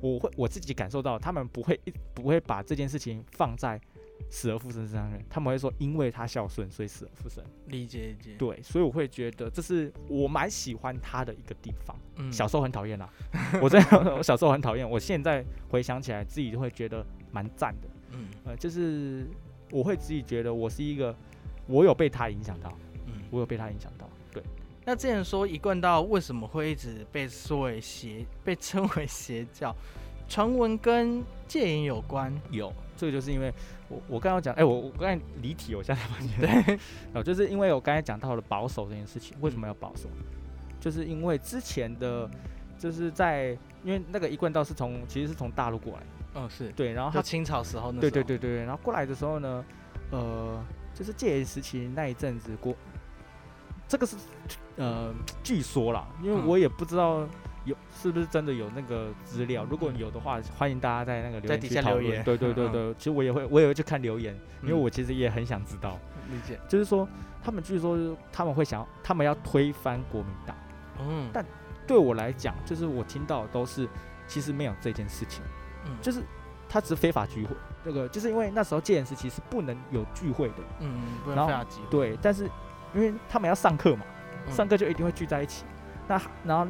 [0.00, 3.80] 我会我自己感受到，他们不会一不会把这件事情放在。
[4.30, 7.42] 死而复生这样人，他们会说，因为他孝顺，所以死而复生。
[7.66, 8.34] 理解理解。
[8.38, 11.96] 对，所以我会觉得这是我蛮喜欢他的一个地方。
[12.16, 13.08] 嗯，小时候很讨厌啦，
[13.60, 17.88] 我这样， 我小时候很讨厌，我现在回想起来，自己会觉得蛮赞的。
[18.12, 19.26] 嗯，呃，就是
[19.70, 21.14] 我会自己觉得我是一个，
[21.66, 22.72] 我有被他影响到。
[23.06, 24.08] 嗯，我有被他影响到。
[24.32, 24.42] 对。
[24.84, 29.74] 那之前说一贯道为什么会一直被说为邪，被称为邪教？
[30.28, 32.32] 传闻跟戒严有关？
[32.50, 32.72] 有。
[32.96, 33.52] 这个就是因为
[33.92, 36.78] 我我刚刚讲，哎，我我刚才离题，我现在发现，对，
[37.12, 40.08] 哦，就是因为我刚才讲到了保守这件事情，为什么要保守？
[40.80, 42.28] 就是因为之前的
[42.78, 46.00] 就是在因为那个一贯道是从其实是从大陆过来，
[46.34, 46.72] 嗯是。
[46.72, 49.64] 对，然后他清朝时候那对对对对，然后过来的时候呢，
[50.10, 52.74] 呃，就是戒严时期那一阵子过，
[53.86, 54.16] 这个是
[54.76, 57.28] 呃据说啦，因为我也不知道
[57.64, 62.24] 有是不是真的有那个资料，如果有的话，欢迎大家在那个留言区讨论。
[62.24, 65.98] 对对对对，其实我也会我也会去看留言，因为我其实也很想知道。
[66.30, 67.06] 理解，就是说
[67.42, 70.56] 他们据说他们会想他们要推翻国民党，
[71.00, 71.44] 嗯，但
[71.86, 73.88] 对我来讲，就是我听到都是
[74.26, 75.42] 其实没有这件事情，
[75.84, 76.22] 嗯，就是
[76.68, 82.48] 他只是非法聚会，那个就是因为那时候戒严时期是不能有聚会的，嗯嗯，不能非法集对，但是
[82.94, 84.06] 因为他们要上课嘛，
[84.48, 85.64] 上课就一定会聚在一起，
[86.08, 86.66] 那然后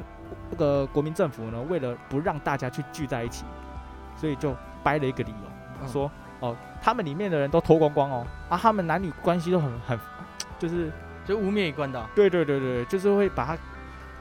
[0.51, 3.45] 那个国民政府呢，为了不让大家去聚在一起，
[4.16, 6.11] 所以就掰了一个理由，说。
[6.40, 9.97] 哦，他们里面的人都脱光光哦，啊，他们男女关系都很很，
[10.59, 10.90] 就是
[11.25, 13.57] 就污蔑一贯道，对对对对，就是会把他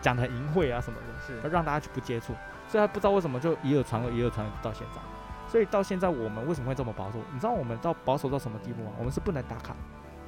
[0.03, 2.35] 讲的淫秽啊什么的，是让大家去不接触，
[2.67, 5.01] 所以他不知道为什么就以耳传讹，以耳传到现在，
[5.51, 7.17] 所以到现在我们为什么会这么保守？
[7.33, 8.91] 你知道我们到保守到什么地步吗？
[8.99, 9.75] 我们是不能打卡，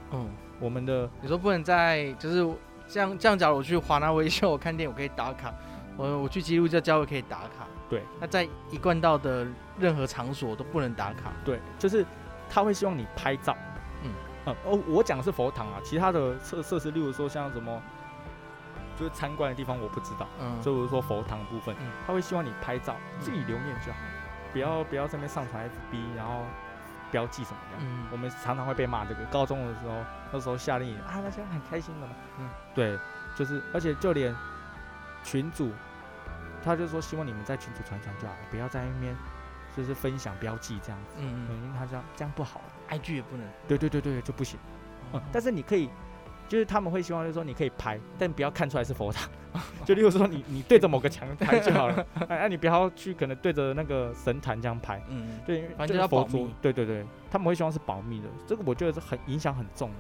[0.10, 0.28] 嗯，
[0.60, 2.43] 我们的你说不能在就是
[2.88, 5.54] 这样这样，假如我去华纳微秀我看电影，我可以打卡，
[5.97, 7.67] 我我去基督教教会可以打卡。
[7.89, 9.45] 对，那在一贯道的
[9.77, 11.32] 任何场所都不能打卡。
[11.45, 12.06] 对，就是
[12.49, 13.56] 他会希望你拍照。
[14.03, 14.12] 嗯
[14.45, 17.82] 嗯哦，我讲的是佛堂啊，其他的设设施，例如说像什么，
[18.97, 20.27] 就是参观的地方，我不知道。
[20.39, 23.99] 嗯，就比如说佛堂部分，嗯他会希望你拍照，自己留念就好，
[24.51, 26.41] 不要不要在那边上传 FB，然后
[27.12, 27.77] 标记什么的。
[27.79, 29.23] 嗯，我们常常会被骂这个。
[29.25, 29.93] 高中的时候，
[30.32, 32.13] 那时候夏令营啊，那些很开心的嘛。
[32.39, 32.97] 嗯，对，
[33.36, 34.36] 就是而且就连
[35.23, 35.71] 群主。
[36.65, 39.13] 他就说希望你们在群主传传就好了，不要在那边
[39.75, 41.15] 就是分享标记这样子。
[41.19, 41.55] 嗯嗯。
[41.63, 43.45] 因为他这样这样不好，IG 也不能。
[43.67, 44.57] 对对对对，就不行。
[45.12, 45.21] 嗯。
[45.29, 45.89] 但是你可以，
[46.47, 49.29] 就是他们会希望就是说你可以拍，但不要看出来是佛堂。
[49.83, 54.99] 就例如说你你对着某个墙拍就好了， 哎，你不要去可能对着那个神坛这样拍。
[55.09, 55.39] 嗯嗯。
[55.45, 56.55] 对，反正要保密。
[56.62, 59.99] 对对对，他们会希望是保密的，这个我觉得是很影响很重啊。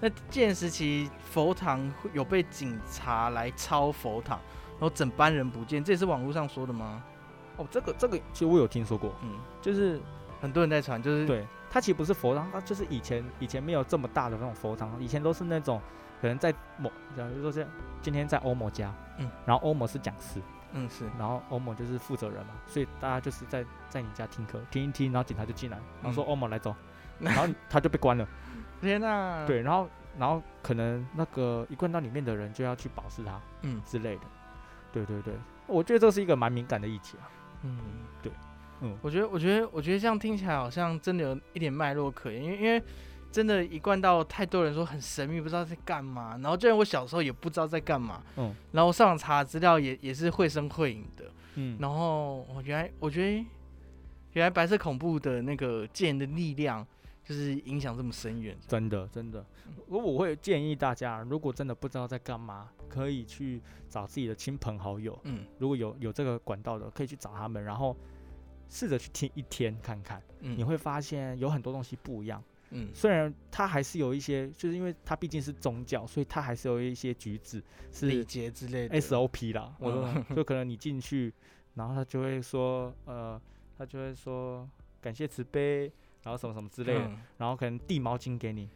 [0.00, 4.38] 那建时期佛堂有被警察来抄佛堂？
[4.78, 7.02] 然后整班人不见，这也是网络上说的吗？
[7.56, 9.98] 哦，这个这个其实我有听说过，嗯，就是
[10.38, 15.80] 很多人在传，就是对，它其实不是佛堂，它就是以前以前没有这么大的那种佛堂，以前都是那种
[16.20, 17.66] 可能在某，假如说是
[18.02, 26.76] 今天在欧某家，嗯，然后欧某是讲师，嗯是，然后欧某就是负责人嘛，所以大家就是在在你家听课，听一听，然后警察就进来，然后说欧某来走，
[27.18, 28.28] 然后他就被关了，
[28.80, 34.22] 天哪，对，然后然后可能那个一贯到里面的人就要去保释他，嗯之类的。
[34.92, 35.34] 对对对，
[35.66, 37.28] 我觉得这是一个蛮敏感的议题啊。
[37.62, 37.78] 嗯，
[38.22, 38.32] 对，
[38.80, 42.82] 嗯，我觉得，我觉得，我觉得这样听起来好像真的有一点脉络可言，因为，因为
[43.30, 46.38] 真的，一贯到太多人说很神秘，不知道在干嘛。
[46.42, 48.22] 然后，就连我小时候也不知道在干嘛。
[48.36, 51.24] 嗯，然后上网查资料也也是绘声绘影的。
[51.56, 53.46] 嗯，然后我原来我觉得，
[54.32, 56.86] 原来白色恐怖的那个剑的力量。
[57.26, 59.44] 就是影响这么深远，真的真的。
[59.88, 65.18] 如果我会建议大家，如果真的不知道在干嘛，可以去找自己的亲朋好友。
[65.24, 67.96] 嗯，如果有有这个管道的，可以去找他们，然后
[68.68, 70.22] 试着去听一天看看。
[70.38, 72.40] 嗯，你会发现有很多东西不一样。
[72.70, 77.60] 嗯，虽然它还是有一些，就是因为它毕竟是宗教，所以它还是有一些举止
[77.90, 79.74] 是礼节之类的 SOP 啦。
[79.80, 81.34] 我说， 就可能你进去，
[81.74, 83.40] 然后他就会说，呃，
[83.76, 84.68] 他就会说
[85.00, 85.90] 感谢慈悲。
[86.26, 87.08] 然后什么什么之类的，
[87.38, 88.68] 然后可能递毛巾给你，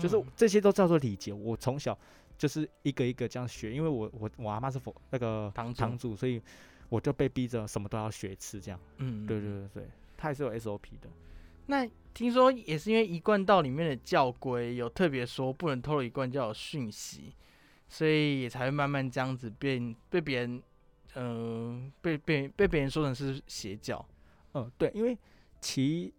[0.00, 1.32] 就是这些都叫做礼节。
[1.32, 1.98] 我从小
[2.38, 6.40] 就是一个一个这样学，因为我我我阿妈是佛那个堂堂主，所以
[6.88, 8.78] 我就被逼着什么都要学一次这样。
[8.98, 11.10] 嗯，对对对对，他也是有 SOP 的。
[11.66, 11.84] 那
[12.14, 17.34] 听说也是因为一贯道里面的教规有特别说不能透露一贯教的讯息，
[17.88, 20.62] 所以也才会慢慢这样子变被别人，
[21.16, 24.06] 嗯，被被被别人说成是邪教。
[24.54, 25.18] 嗯，对，因为
[25.60, 26.14] 其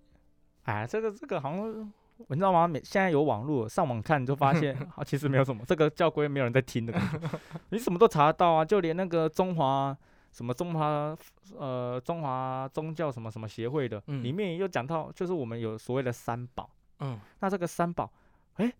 [0.63, 1.91] 哎，这个这个好像
[2.27, 2.67] 你知道吗？
[2.67, 6.93] 每现在有网络，上网看就发现， 啊，其实没有什么，这个教规没有人在听的，
[7.69, 9.95] 你什么都查得到啊，就连那个中华
[10.31, 11.15] 什么中华
[11.57, 18.09] 呃中华宗教什么什么协会的，里面又讲到，就是我们有所谓的三宝，嗯，那这个三宝，
[18.55, 18.71] 哎，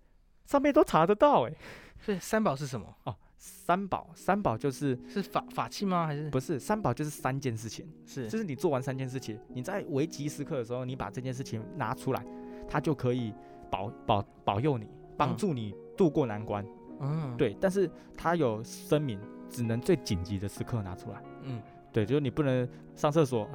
[0.46, 1.54] 上面都查得到，哎，
[2.00, 2.96] 所以三宝是什么？
[3.04, 3.16] 哦。
[3.46, 6.08] 三宝，三宝就是是法法器吗？
[6.08, 6.58] 还是不是？
[6.58, 12.26] 三宝就是三件事情，是就是你做完三件事情，你在危急时刻的时候，你把这件事情拿出来，
[12.70, 13.34] 它就可以
[13.70, 14.88] 保保保佑你，
[15.18, 16.66] 帮助你渡过难关。
[17.02, 17.54] 嗯，对。
[17.60, 19.20] 但是它有声明，
[19.50, 21.22] 只能最紧急的时刻拿出来。
[21.42, 22.66] 嗯，对，就是你不能
[22.96, 23.50] 上厕所，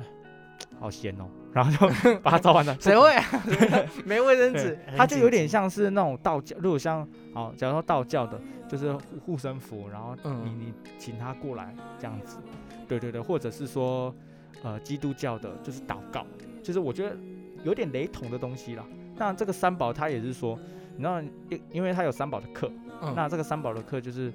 [0.80, 2.76] 好咸哦，然后就 把它召唤了。
[2.80, 3.24] 谁会啊？
[4.04, 8.92] 没卫生纸，它就有点像是那种道教，如果像好，假如说道教的，就是
[9.24, 12.38] 护身符，然后你你请他过来这样子，
[12.86, 14.14] 对对对，或者是说
[14.62, 16.26] 呃基督教的，就是祷告，
[16.62, 17.16] 就是我觉得
[17.64, 18.84] 有点雷同的东西啦。
[19.16, 20.58] 那这个三宝他也是说，
[20.96, 22.70] 你知道，因因为他有三宝的课，
[23.14, 24.32] 那这个三宝的课就是。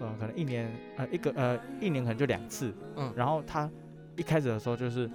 [0.00, 3.70] 呃，可能一年呃一个呃一年可能就两次，嗯，然后他
[4.16, 5.08] 一开始的时候就是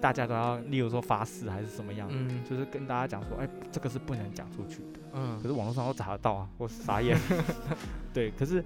[0.00, 7.18] 大家都要，例如说发誓还是什么样，嗯，就是跟大家讲说，哎，这个是不能讲出去的，嗯，可是网络上都查得到啊，我傻眼，
[8.12, 8.64] 对，可是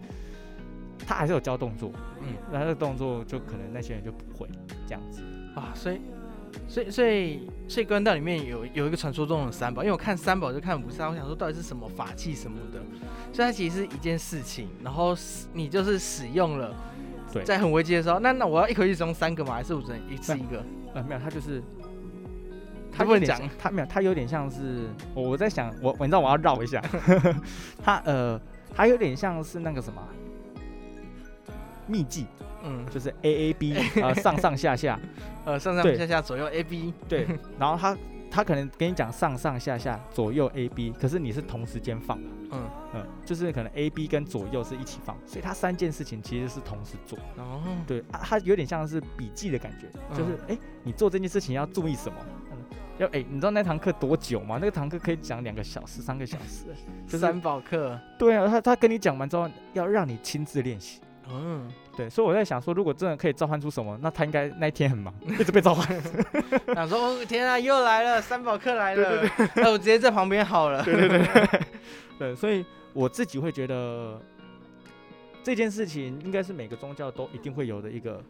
[1.07, 4.49] 他还是有教动作，嗯，那这个动作就可能那些人就不会
[4.87, 5.23] 这样子。
[5.55, 6.01] 啊，所以。
[6.67, 12.81] 所以，所以，所以关道里面有有一个传说中的三宝，因为我看三宝就看不上，我想说到底是什么法器什么的，
[13.33, 15.17] 所以它其实是一件事情，然后
[15.53, 16.75] 你就是使用了，
[17.33, 19.55] 对，在很危机的时候，那那我要一口气使用三个吗？
[19.55, 20.65] 还是我只能一次一个？
[20.95, 21.63] 呃，没有，他就是，
[22.93, 26.83] 他不能讲，他没有，他有点像是，我在想，我你知道我要绕一下，
[27.83, 28.41] 他呃，
[28.75, 30.03] 他有点像是那个什么
[31.87, 32.27] 秘技。
[32.63, 35.01] 嗯，就是 A A B 啊，上上下下，
[35.47, 37.27] 呃，上上下下左右 A B，对，
[37.59, 37.97] 然后他
[38.31, 42.71] 他可能跟你讲上上下下左右 A B，可是你是同时间放的，嗯。
[42.93, 52.19] 嗯，就是可能 A B 跟左右是一起放，所以他三件事情其实是同时做，哦，对，他有点像是笔记的感觉，就是哎，你做这件事情要注意什么？
[52.51, 52.59] 嗯，
[52.99, 54.57] 要哎，你知道那堂课多久吗？
[54.61, 56.65] 那个堂课可以讲两个小时、三个小时，
[57.07, 61.71] 就三宝课，对啊，他他跟你讲完之后，要让你亲自练习，嗯。
[62.01, 65.87] 对，所以我在想说，如果真的可以召唤出什么，那他应该那一天很忙， 一直被召唤。
[66.75, 69.23] 想说，天啊，又来了，三宝客来了，
[69.57, 70.83] 那我直接在旁边好了。
[70.83, 71.61] 对对对，
[72.19, 74.19] 对，所以我自己会觉得
[75.43, 78.25] 这件事情应该是每个宗教都一定会有的一个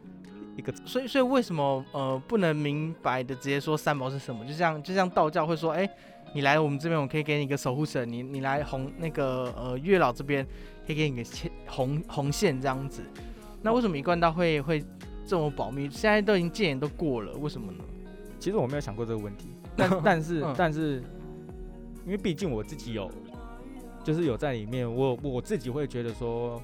[0.56, 0.72] 一个。
[0.84, 4.44] 所以，所以为什么呃不能明白的直接说三宝是什么？
[4.44, 5.88] 就像就像道教会说，哎，
[6.34, 10.44] 你来我们这边，我可以给你一个守护神，你你来红那个呃月老这边，
[10.84, 13.04] 可以给你个线红红线这样子。
[13.62, 14.84] 那为什么一贯道会会
[15.26, 15.88] 这么保密？
[15.90, 17.84] 现在都已经戒严都过了，为什么呢？
[18.38, 21.02] 其实我没有想过这个问题， 但但是但是，
[22.06, 23.11] 因为毕竟我自己有，
[24.02, 26.61] 就是有在里面，我我自己会觉得说，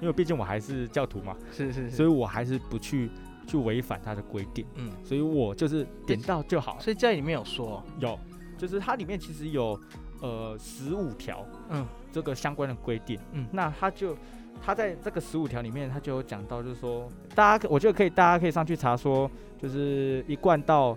[0.00, 3.10] 因为毕竟我还是教徒嘛，是是，所以我还是不去
[3.46, 6.78] 去违反他的规定，嗯，所以我就是点到就好。
[6.78, 8.18] 所以这里面有说，有，
[8.58, 9.80] 就是它里面其实有
[10.20, 14.14] 呃十五条，嗯，这个相关的规定，嗯，那他就。
[14.62, 20.96] 他在这个十五条里面，他就有讲到，就是说，大家我觉得可以，大家可以上去查，说就是一贯到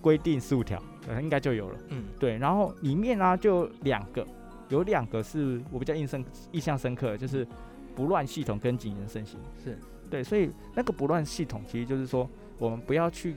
[0.00, 0.82] 规定十五条，
[1.20, 1.78] 应该就有了。
[1.88, 2.36] 嗯，对。
[2.36, 4.26] 然后里面呢，就两个，
[4.68, 7.46] 有两个是我比较印深印象深刻，就是
[7.94, 9.40] 不乱系统跟谨言慎行。
[9.62, 9.78] 是
[10.10, 13.34] 对，所以那个不乱系统，其实就是说，我们不要去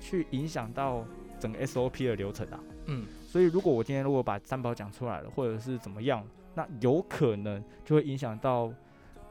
[0.00, 1.04] 去影响到
[1.38, 2.60] 整个 SOP 的流程啊。
[2.86, 6.24] 嗯，所以如果我今天如果把三宝讲出来了，或者是怎么样？
[6.54, 8.72] 那有可能就会影响到，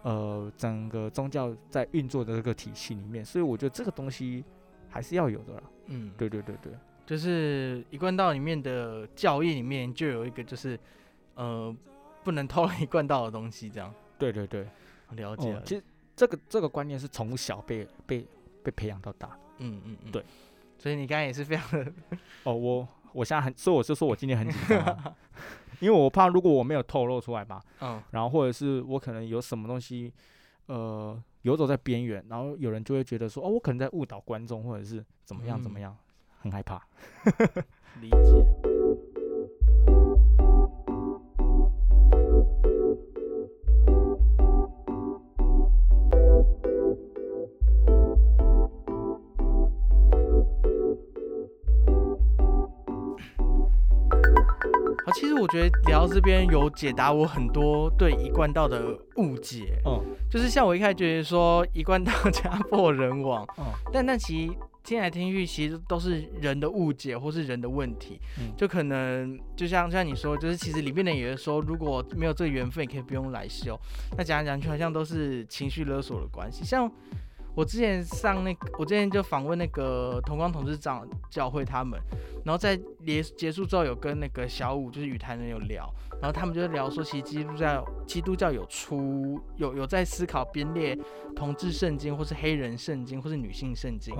[0.03, 4.43] 呃，整个宗教在运作的这个体系里面，所以我觉得这个东西
[4.89, 5.63] 还是要有的啦。
[5.87, 6.73] 嗯，对对对对，
[7.05, 10.79] 就是一贯道里面的教义里面就有一个，就是
[11.35, 11.75] 呃，
[12.23, 13.93] 不能偷了一贯道的东西，这样。
[14.17, 14.67] 对对对，
[15.11, 15.61] 了解了。
[15.63, 15.83] 其实
[16.15, 18.25] 这个这个观念是从小被被
[18.63, 19.37] 被培养到大。
[19.57, 20.23] 嗯嗯嗯，对。
[20.77, 21.91] 所以你刚才也是非常的，
[22.43, 25.15] 哦，我我现在很，所以我就说我今天很紧张。
[25.79, 30.13] 因为我怕，如果我没有透露出来嘛，嗯，然后或者是我可能有什么东西，
[30.65, 35.95] 呃，游走在边缘，然后有人就会觉得说，哦，我可能在误导观众，或者是怎么样怎么样，
[36.39, 36.81] 很害怕。
[38.01, 39.18] 理解。
[55.11, 64.53] 其实我觉得聊到这边有解答我很多对一贯道的误解，嗯，就是像我一开始觉得说一贯道 家破人亡，嗯，但但其实
[64.83, 73.79] 听来听去其实都是人的误解或是人的问题，嗯，就可能就像像你说，就是其实里面的也是说如果没有这个缘分，可以不用来修，
[74.17, 76.91] 那讲来讲去好像都是情绪勒索的关系，像。
[77.59, 81.99] 我之前上那个，我之前就访问那个同光董事长教会他们，
[82.45, 90.97] 然后在结结束之后有跟那个小五就是雨台人有聊，然后他们就聊说，其实基督教基督教有出有有在思考编列
[91.35, 94.15] 同志圣经或是黑人圣经或是女性圣经，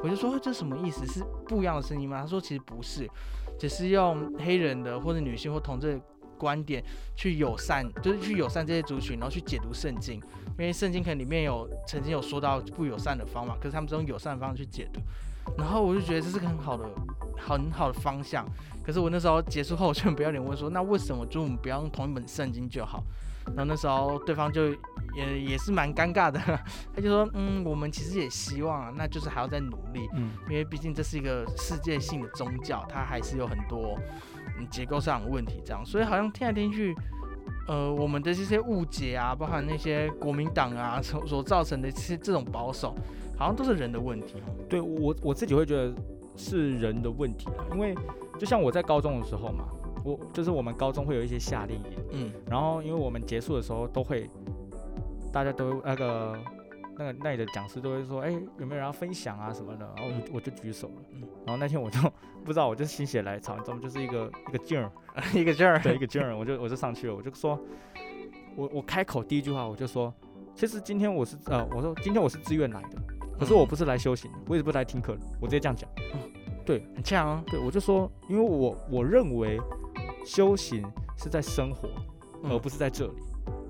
[0.00, 1.04] 我就说这什么意思？
[1.04, 2.20] 是不一样的声音吗？
[2.20, 3.10] 他说其实不是，
[3.58, 6.00] 只是用黑人的或者女性或同志。
[6.44, 6.84] 观点
[7.16, 10.16] 去友善，就是去友善这些族群，然后去解读圣经，
[10.58, 15.00] 因为圣经可能里面有曾经有说到不友善的方法，可是他们是用友善的方式去解读。
[15.56, 16.84] 然后我就觉得这是个很好的、
[17.38, 18.46] 很好的方向。
[18.84, 23.02] 可是我那时候结束后， 我就不要脸问说，那为什么就我们不要用同一本圣经就好？
[23.48, 24.70] 然后那时候对方就
[25.14, 26.40] 也也是蛮尴尬的，
[26.96, 33.98] 他就说，嗯，我们其实也希望啊，那就是还要再努力，嗯，因为毕竟这是一个世界性的宗教，它还是有很多
[34.58, 36.94] 嗯结构上的问题，这样，所以好像听来听去。
[37.66, 42.94] 呃，我们的这些误解啊，包含那些国民党啊所所造成的这些这种保守，
[43.38, 44.34] 好像都是人的问题。
[44.68, 45.94] 对我我自己会觉得
[46.36, 47.94] 是人的问题，因为
[48.38, 49.64] 就像我在高中的时候嘛，
[50.04, 54.28] 我就是我们高中会有一些夏令营，嗯，然后因为我们结束的时候都会，
[55.32, 56.38] 大家都那个。
[56.96, 59.84] 那个那里的讲师都会说，哎，有没有人要分享啊什么的？
[59.96, 61.98] 然后我我就举手了，嗯，然后那天我就
[62.44, 63.80] 不知道，我就心血来潮，你知道吗？
[63.82, 64.90] 就是一个一个劲儿，
[65.34, 67.58] 一个劲儿，对，一个劲儿，我就我就上去了，我就说，
[68.56, 70.12] 我我开口第一句话我就说，
[70.54, 72.98] 其实今天我是呃，我说今天我是自愿来的，
[73.38, 75.88] 可是我不是来修行的，我也不是来听课的，我直接这样讲，
[76.64, 79.60] 对，很呛啊，对，我就说，因为我我认为
[80.24, 80.84] 修行
[81.16, 81.88] 是在生活，
[82.44, 83.14] 而不是在这里。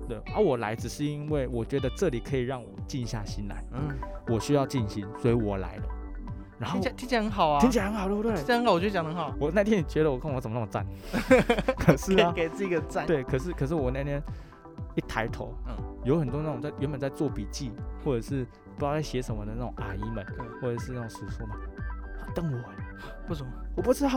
[0.07, 3.97] 对，而我来只是因为我觉得这里可以让我静下心来，嗯，
[4.27, 5.83] 我需要静心，所以我来了。
[6.57, 8.33] 然后听起来很好啊，听起来很好，对不对？
[8.35, 9.33] 听起来很好，我觉得讲的很好。
[9.39, 10.85] 我那天也觉得我看我怎么那么赞，
[11.77, 13.05] 可是啊，给自己一个赞。
[13.05, 14.23] 对，可是可是我那天
[14.95, 15.75] 一抬头，嗯，
[16.05, 20.25] 有很多那种在原本在做笔记或者是不知道在写什么的那种阿姨们，
[20.61, 21.57] 或者是那种叔叔们，
[22.33, 22.57] 瞪我，
[23.27, 23.51] 为什么？
[23.75, 24.11] 我不知道，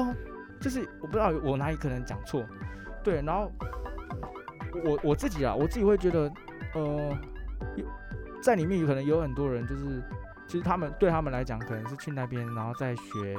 [0.60, 2.44] 就是我不知道我哪里可能讲错，
[3.02, 3.50] 对，然后。
[4.84, 6.30] 我我自己啊，我自己会觉得，
[6.74, 7.16] 呃，
[8.42, 10.02] 在里面有可能有很多人，就是
[10.46, 13.36] 其实他们对他们来讲，可能是去那边然后再学，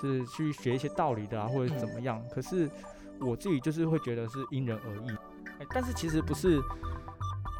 [0.00, 2.22] 是去学一些道理的啊，或者怎么样。
[2.30, 2.68] 可是
[3.20, 5.16] 我自己就是会觉得是因人而异，
[5.74, 6.60] 但是其实不是，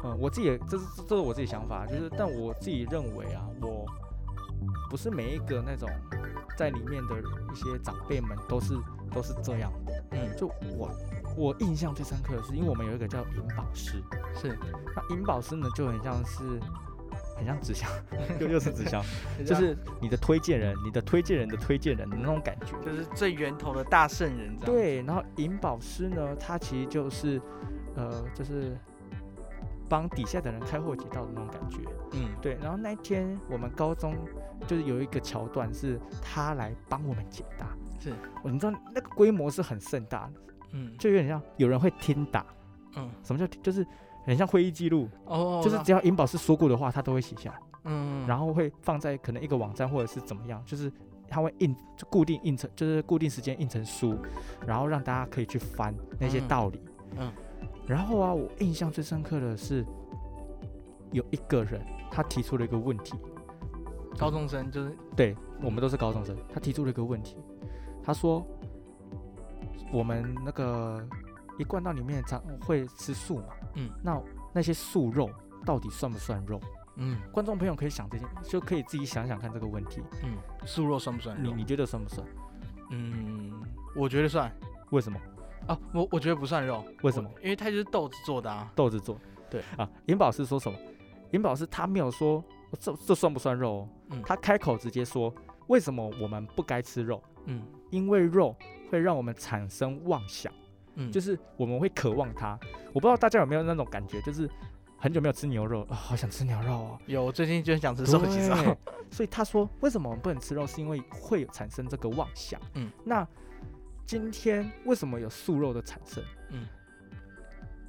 [0.03, 3.85] 嗯，我自己这是这是我自己想法，就是但我自己认为啊，我
[4.89, 5.89] 不是每一个那种
[6.57, 8.73] 在里面的一些长辈们都是
[9.13, 10.47] 都是这样的，嗯，就
[10.77, 10.89] 我。
[11.39, 14.03] 我印象最深刻的是，因为我们有一个叫银宝师，
[14.35, 14.59] 是
[14.93, 16.43] 那银宝师呢就很像是
[17.37, 17.89] 很像纸箱，
[18.41, 19.01] 又又是纸箱，
[19.47, 24.53] 就是你的推荐人，你的推荐人的推荐人的那种感觉，就是最源头的大圣人。
[24.57, 27.41] 对，然后银宝师呢，他其实就是
[27.95, 28.77] 呃，就是
[29.87, 31.77] 帮底下的人开货解道的那种感觉。
[32.11, 32.57] 嗯，对。
[32.61, 34.13] 然后那一天我们高中
[34.67, 37.67] 就是有一个桥段，是他来帮我们解答。
[37.97, 38.13] 是，
[38.43, 40.33] 你知道那个规模是很盛大的。
[40.71, 42.45] 嗯，就有点像有人会听打，
[42.95, 43.85] 嗯，什么叫就是
[44.25, 45.09] 很像会议记录。
[45.25, 47.49] 哦，就是只要银宝师说过的话，他都会写下。
[47.51, 50.91] 来，嗯，然后会放在可能一个网站或者是怎么样，就是
[51.27, 54.17] 他会印就固定印成，就是固定时间印成书，
[54.67, 56.79] 然后让大家可以去翻那些道理，
[57.17, 57.31] 嗯，
[57.87, 59.85] 然后啊，我印象最深刻的是
[61.11, 63.15] 有一个人他提出了一个问题，
[64.17, 64.95] 高中生就是。
[65.15, 67.37] 对我们都是高中生，他提出了一个问题，
[68.03, 68.45] 他说。
[69.91, 71.05] 我们那个
[71.57, 74.21] 一罐到里面常会吃素嘛，嗯，那
[74.53, 75.29] 那些素肉
[75.65, 76.59] 到底算不算肉？
[77.01, 80.01] 嗯，观众朋友可以想这些，就可以自己想想看这个问题。
[80.23, 81.41] 嗯，素肉算不算？
[81.41, 82.27] 你你觉得算不算？
[82.91, 83.53] 嗯，
[83.95, 84.51] 我觉得算。
[84.91, 85.19] 为什么？
[85.67, 86.83] 啊，我我觉得不算肉。
[87.03, 87.29] 为什么？
[87.41, 88.71] 因为它就是豆子做的啊。
[88.75, 89.17] 豆子做。
[89.49, 90.77] 对啊，银宝师说什么？
[91.31, 92.43] 银宝师他没有说
[92.79, 93.87] 这这算不算肉？
[94.09, 95.33] 嗯，他开口直接说，
[95.67, 97.21] 为什么我们不该吃肉？
[97.45, 98.55] 嗯，因为肉。
[98.89, 100.51] 会让我们产生妄想，
[100.95, 102.59] 嗯，就是我们会渴望它。
[102.93, 104.49] 我不知道大家有没有那种感觉，就是
[104.97, 106.99] 很久没有吃牛肉啊，好想吃牛肉哦。
[107.05, 108.55] 有，我最近就很想吃寿喜烧。
[109.11, 110.67] 所以他说，为什么我们不能吃肉？
[110.67, 112.59] 是因为会产生这个妄想。
[112.73, 113.27] 嗯，那
[114.05, 116.23] 今天为什么有素肉的产生？
[116.49, 116.67] 嗯，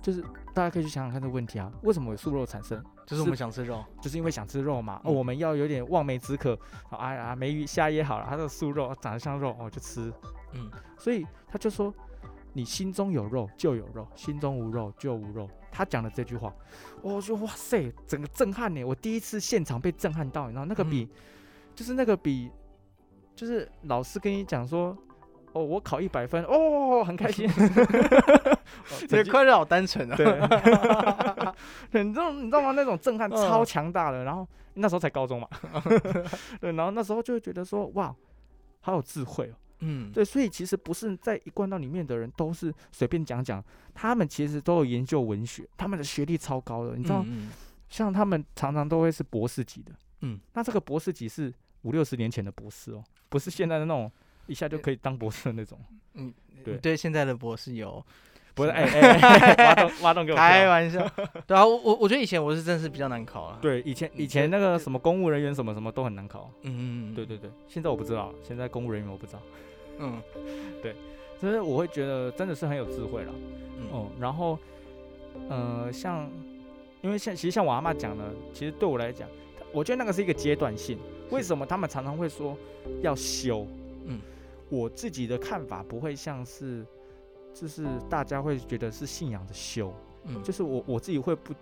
[0.01, 0.23] 就是
[0.55, 2.83] 大家可以去想想看这个问题啊，为什么有素肉产生？
[3.07, 5.01] 就是我们想吃肉，就是因为想吃肉嘛。
[5.03, 6.57] 哦，我们要有点望梅止渴。
[6.91, 10.13] 啊啊，梅鱼虾也好了，它的素肉长得像肉，哦，就吃。
[10.55, 11.93] 嗯，所以他就说，
[12.53, 15.49] 你心中有肉就有肉，心中无肉就无肉。
[15.73, 16.53] 他讲的这句话，
[17.01, 18.83] 我说哇塞，整个震撼呢！
[18.83, 21.09] 我第一次现场被震撼到，你知道那个比，
[21.77, 22.51] 就是那个比，
[23.37, 24.97] 就是老师跟你讲说，
[25.53, 27.49] 哦，我考一百分，哦，很开心。
[29.09, 30.17] 这快乐好单纯啊！
[30.17, 32.73] 对， 你知道你知道吗？
[32.73, 34.25] 那种震撼超强大的。
[34.25, 35.49] 然后那时候才高中嘛，
[36.61, 38.15] 对，然后那时候就会觉得说，哇，
[38.81, 39.55] 好有智慧哦。
[39.81, 43.63] 嗯，对，所以其实不是在一贯道里面的人都是随便讲讲，
[43.95, 47.25] 他们其实都有研究文学，他们的学历超高的，你知道，
[47.89, 51.53] 像他们常常都会是博士级的，嗯，那这个博士级是
[51.83, 54.11] 五六十年前的博士哦，不是现在的那种
[54.47, 55.79] 一下就可以当博士的那种，
[56.15, 56.33] 嗯，
[56.65, 58.05] 对，对，现在的博士有
[58.53, 61.09] 不是，哎哎，挖洞挖洞给我开玩笑。
[61.47, 63.59] 对啊，我我我觉得以前我是真是比较难考啊。
[63.63, 66.51] 对，以前以前那个什么公务人员什么什么都很难考。
[66.63, 67.15] 嗯嗯嗯。
[67.15, 69.41] 对对对，现在我不知道，现在公务人员我不知道。
[70.01, 70.21] 嗯，
[70.83, 70.97] 对，
[71.39, 73.33] 所以我会觉得真的是很有智慧了。
[73.93, 74.59] 嗯，然后
[75.49, 76.31] 呃，像
[77.03, 79.29] 因为像其实像我阿妈讲的，其实对我来讲，
[79.73, 80.99] 我觉得那个是一个阶段性。
[81.31, 82.57] 为什么他们常常会说
[83.03, 83.67] 要修？
[84.07, 84.21] 嗯，
[84.69, 86.85] 我自己的看法不会像是，
[87.55, 89.95] 就是大家会觉得是信仰的修。
[90.25, 91.55] 嗯，就是我我自己会不，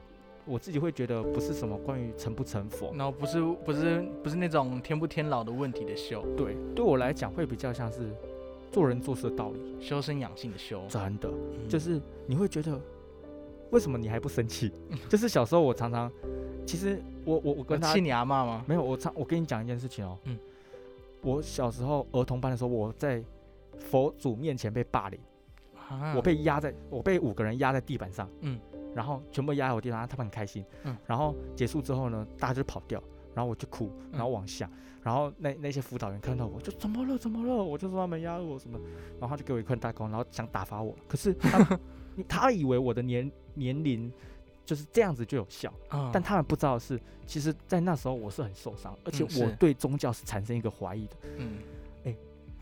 [0.48, 6.24] 我自己会觉得不是什么关于成不成佛，然后不是不是不是那种天不天老的问题的修。
[6.36, 8.10] 对，对我来讲会比较像是
[8.72, 10.82] 做人做事的道理，修身养性的修。
[10.88, 11.30] 真的，
[11.68, 12.80] 就是你会觉得
[13.70, 14.72] 为什么你还不生气？
[15.08, 16.10] 就是小时候我常常。
[16.66, 18.62] 其实我我我跟他气你阿妈吗？
[18.68, 20.18] 没有，我常我跟你讲一件事情哦。
[20.24, 20.38] 嗯。
[21.22, 23.24] 我小时候儿童班的时候，我在
[23.78, 25.18] 佛祖面前被霸凌，
[26.14, 28.28] 我被压在，我被五个人压在地板上。
[28.42, 28.60] 嗯。
[28.98, 30.64] 然后全部压在我地上，他们很开心。
[30.82, 30.96] 嗯。
[31.06, 33.00] 然后结束之后呢，大家就跑掉，
[33.32, 34.68] 然后我就哭，然后往下，
[35.02, 38.76] 然后那那些辅导员看到我就怎么了怎么了，我就说他们压我什么，
[39.20, 41.78] 然后他就给我一块大光，然后想打发我，可是他
[42.26, 44.12] 他以为我的年年龄。
[44.68, 45.72] 就是这样子就有效，
[46.12, 51.16] 但他们不知道的是，其实，在那时候我是很受伤，而且我对宗教是产生一个怀疑的。
[51.38, 51.56] 嗯，
[52.04, 52.14] 哎，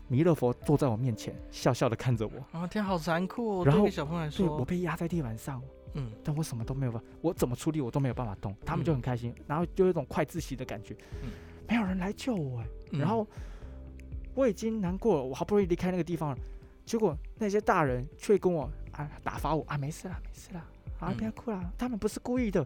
[0.07, 2.57] 弥勒佛坐在我面前，笑笑的看着我。
[2.57, 3.59] 啊，天，好残酷！
[3.59, 3.65] 哦！
[3.65, 5.61] 然后小朋友来说，我被压在地板上，
[5.97, 8.55] 嗯，但我什么都没有办法，我怎么出力我都没有办法动。
[8.65, 10.95] 他们就很开心，然后就有一种快窒息的感觉，
[11.67, 13.27] 没有人来救我，哎，然后
[14.33, 16.37] 我已经难过了，我好不容易离开那个地方了，
[16.85, 20.63] 结果那些大人却跟我啊打发我啊，没事了，没事了。
[20.99, 21.13] 啊！
[21.15, 22.65] 不要哭了，他们不是故意的。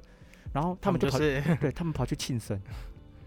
[0.53, 1.41] 然后他们就跑， 对
[1.75, 2.57] 他们跑去庆生。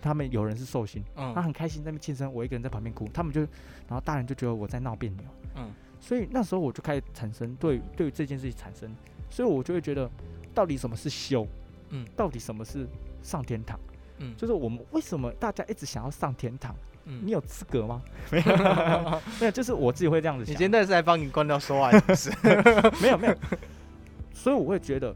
[0.00, 3.06] 他们有人是寿星，他很开心在那边庆生，我一个人在旁边哭。
[3.12, 5.24] 他们就，然后大人就觉得我在闹别扭。
[5.56, 8.90] 嗯，所以那时候我就开始产生对对这件事情产生，
[9.30, 10.10] 所以我就会觉得，
[10.54, 11.46] 到底什么是修？
[11.90, 12.86] 嗯，到底什么是
[13.22, 13.78] 上天堂？
[14.18, 16.74] 嗯，就是我们为什么大家一直想要上天堂？
[17.06, 18.02] 嗯，你有资格吗？
[18.32, 20.54] 没有，没有，就是我自己会这样子想。
[20.54, 22.30] 你今天是在帮你关掉说话，是？
[23.02, 23.36] 没有，没有。
[24.32, 25.14] 所以我会觉得，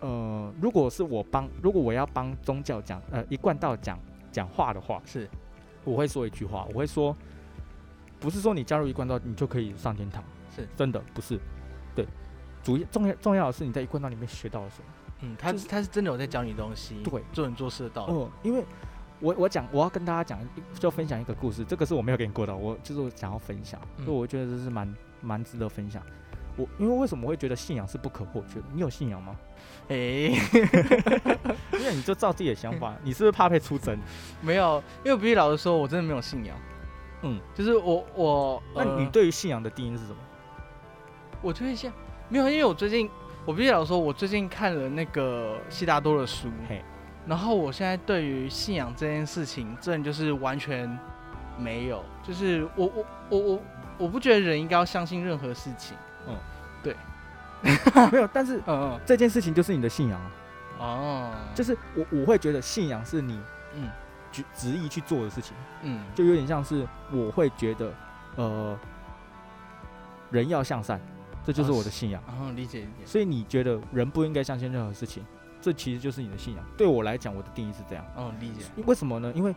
[0.00, 3.98] 呃，如果是我帮，如果我要帮宗教讲，呃，一贯道讲
[4.30, 5.28] 讲话的话，是，
[5.84, 7.16] 我会说一句话，我会说，
[8.20, 10.22] 不是说你加入一贯道你就可以上天堂，
[10.54, 11.40] 是真的不是，对，
[12.68, 14.84] 主要重要重要的是你在一贯道里面学到了什么，
[15.22, 18.62] 嗯，他是他是真的有在教你东西，对，做人做事的道理，嗯，因为
[19.20, 20.38] 我我讲我要跟大家讲，
[20.78, 26.02] 就分享一个故事，这个是我没有给你过的，我就是我想要分享，所以我觉得这是蛮蛮值得分享。
[26.56, 28.64] 我因为为什么会觉得信仰是不可或缺的？
[28.74, 29.34] 你有信仰吗？
[29.88, 29.96] 哎
[31.72, 33.96] 因为你就照自己的想法，你是不是怕被出征？
[34.42, 36.56] 没有，因为比须老实说，我真的没有信仰。
[37.22, 40.16] 嗯，就是我我，那你对于信仰的定义是什么？
[41.40, 41.90] 我对信
[42.28, 43.08] 没有，因为我最近
[43.44, 46.82] 我必须老实说，我最近看了那个悉达多的书，嘿，
[47.26, 50.88] 然后我现在对于信仰这件事情，真的就是完全
[51.58, 53.62] 没有，就是我我我我
[53.98, 55.96] 我不觉得人应该要相信任何事情。
[56.26, 56.36] 嗯，
[56.82, 56.96] 对，
[58.12, 60.20] 没有，但是 嗯，这件事情就是你的信仰
[60.78, 63.40] 哦，就是我我会觉得信仰是你
[63.74, 63.90] 嗯。
[64.30, 67.90] 执执意去做的事情，嗯，就有点像是我会觉得
[68.36, 68.78] 呃
[70.30, 71.00] 人要向善，
[71.48, 73.06] 这就是我的信仰，哦，理解理解。
[73.06, 75.24] 所以你觉得人不应该相信任何事情，
[75.62, 76.62] 这其实就是你的信仰。
[76.76, 78.66] 对我来讲，我的定义是这样，哦，理解。
[78.84, 79.32] 为什么呢？
[79.34, 79.50] 因为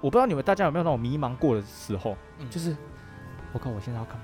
[0.00, 2.16] 我不知道你们大家有没有那种迷茫过的时候，
[2.48, 2.74] 就是
[3.52, 4.22] 我靠，我现在要干嘛？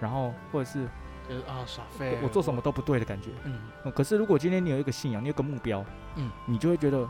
[0.00, 0.88] 然后或者是
[1.28, 3.28] 就是啊耍废，我做什么都不对的感觉。
[3.44, 5.84] 嗯，可是如果今天你有一个信仰，你有个目标，
[6.16, 7.08] 嗯，你就会觉得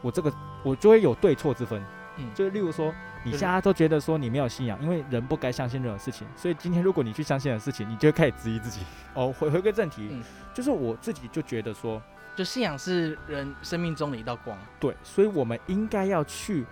[0.00, 0.32] 我这个
[0.64, 1.84] 我就会有对错之分。
[2.16, 6.26] 嗯，就例如说你现在都觉得说你没有信仰，因为人不该相信任何事情。
[6.36, 8.80] 所以今天如果你去相信的事情，你就会开始质疑自己。
[9.14, 10.22] 哦，回回归正题，
[10.54, 12.02] 就是我自己就觉得说，
[12.34, 14.58] 就信仰是人生命中的一道光。
[14.80, 16.64] 对，所以我们应该要去，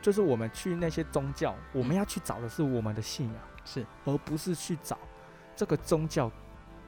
[0.00, 3.36] 就是我们去那些宗教，我们要去找的是我们的信仰。
[3.66, 4.98] 是，而不是去找
[5.56, 6.30] 这个宗教，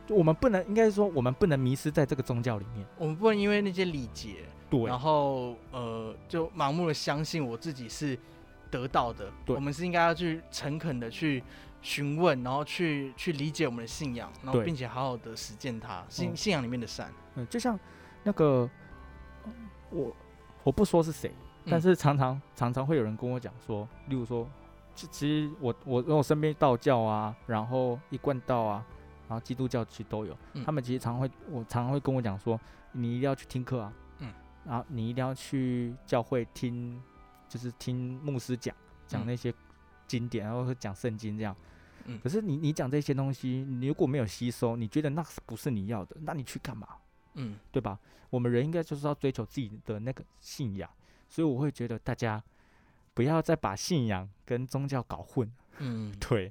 [0.09, 2.87] 我们不能，应该说，我们不能迷失在这个宗教里面。
[2.99, 8.19] 我们不能因为那些礼节，对，然后呃，就盲目的相信我自己是
[8.71, 9.31] 得到的。
[9.49, 11.43] 我们是应该要去诚恳的去
[11.83, 17.13] 询问，然后去去理解我们的信仰，然后并且好好的实践它信信仰里面的善。
[17.35, 17.79] 嗯，就像
[18.23, 18.69] 那个
[19.91, 20.15] 我
[20.65, 21.33] 我不说是谁，
[21.69, 24.49] 但是常常常常会有人跟我讲说，例如说。
[24.99, 28.83] 其实我我我身边道教啊，然后一贯道啊，
[29.29, 30.35] 然后基督教其实都有。
[30.65, 32.59] 他们其实常会，我常常会跟我讲说，
[32.93, 34.33] 你一定要去听课啊，嗯，
[34.65, 36.99] 然后你一定要去教会听，
[37.49, 38.75] 就是听牧师讲
[39.07, 39.53] 讲那些
[40.07, 41.55] 经典，然后讲圣经这样。
[42.07, 46.89] 嗯，可是你你讲这些东西，你如果没有吸收，你觉得那不是你要的，那你去干嘛？
[47.35, 47.99] 嗯，对吧？
[48.31, 50.89] 我们人应该就是要追求自己的那个信仰，
[51.29, 52.43] 所以我会觉得大家
[53.15, 55.51] 不要再把信仰跟宗教搞混。
[55.79, 56.49] 嗯，对。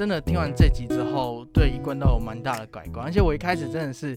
[0.00, 3.04] 真的听完这集之后，对一贯道有蛮大的改观。
[3.04, 4.16] 而且我一开始真的是，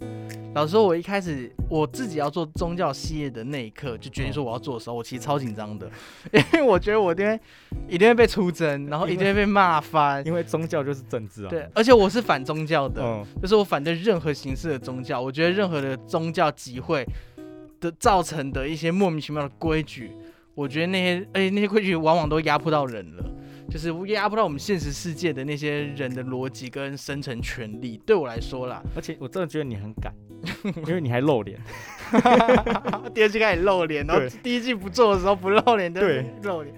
[0.55, 5.91] 老实说，我一开始我自己要做宗教系列的那一刻，就决定说我要做的时候，我其实超紧张的，
[6.31, 7.39] 因为我觉得我一定会
[7.89, 10.25] 一定会被出征，然后一定会被骂翻。
[10.25, 11.49] 因为宗教就是政治啊。
[11.49, 15.19] 对，而且我是反宗教的，就是我反对任何形式的宗教。
[15.19, 17.05] 我觉得任何的宗教集会
[17.81, 20.13] 的造成的一些莫名其妙的规矩，
[20.55, 23.25] 我觉得那些而且那些规矩往往都压迫到人了。
[23.70, 28.84] 就是压不到我们现实世界的那些人的逻辑跟生存权利，对我来说啦。
[28.95, 30.14] 而且我真的觉得你很敢，
[30.88, 31.59] 因为你还露脸。
[33.14, 36.76] 第二季开始露脸，然后第一季不做的时候不露脸，对，露脸。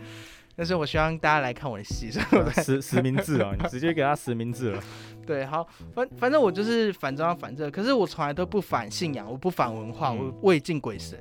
[0.55, 2.09] 但是我希望大家来看我的戏，
[2.63, 4.81] 实实名制啊，你直接给他实名制了。
[5.25, 11.19] 对，好，反反正我就是反正反正，可是我从来都不反信仰，我不反文化，我未敬鬼神。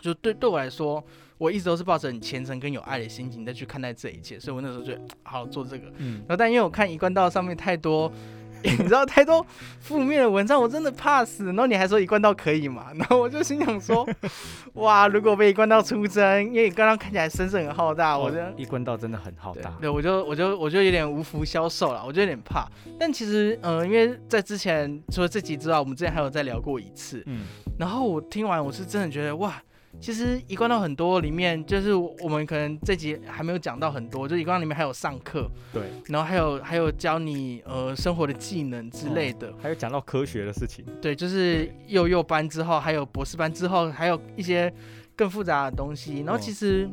[0.00, 1.04] 就对对我来说。
[1.38, 5.86] 我一直都是抱着很虔诚跟有爱的心情再去看待这一切，所以我那时候就 好做这个。
[5.98, 8.10] 嗯，然后但因为我看一贯道上面太多，
[8.64, 9.44] 你知道太多
[9.78, 11.44] 负面的文章，我真的怕死。
[11.46, 12.86] 然后你还说一贯道可以嘛？
[12.94, 14.08] 然后我就心想说，
[14.74, 19.70] 哇，如果被一贯道出征，因为一贯道看起来声势很浩大，我觉得一贯道真的很浩大。
[19.78, 22.66] 对，我就我就我就有点无福消受了，我就有点怕。
[22.98, 27.22] 但其实，嗯，因为在之前除了这集之外，我们之前还有再聊过一次。
[27.26, 27.42] 嗯，
[27.78, 29.62] 然后我听完，我是真的觉得哇。
[30.00, 44.72] 其实一贯到很多里面，就是我们可能这集还没有讲到很多，就一贯道里面还有上课，对，然后还有还有教你呃生活的技能之类的，还有讲到科学的事情，对，就是幼幼班之后，还有博士班之后，还有一些
[45.16, 46.88] 更复杂的东西，然后其实。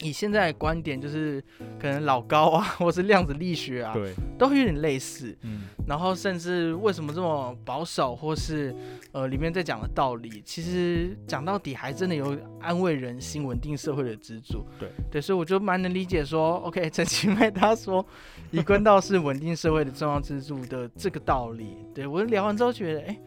[0.00, 1.42] 以现在的观点，就是
[1.80, 5.36] 可能老高啊， 或是量子力学啊，对，都会有点类似。
[5.42, 8.74] 嗯，然后甚至为什么这么保守，或是
[9.12, 14.64] 呃里面在讲的道理，其实讲到底还真的有安慰人心、稳定社会的支柱。
[14.78, 18.04] 对对，所以我就蛮能理解说，OK， 陈其迈他说
[18.50, 21.76] 以官道是稳定社会的重要支柱的这个道理。
[21.94, 23.18] 对我聊完之后觉得，哎，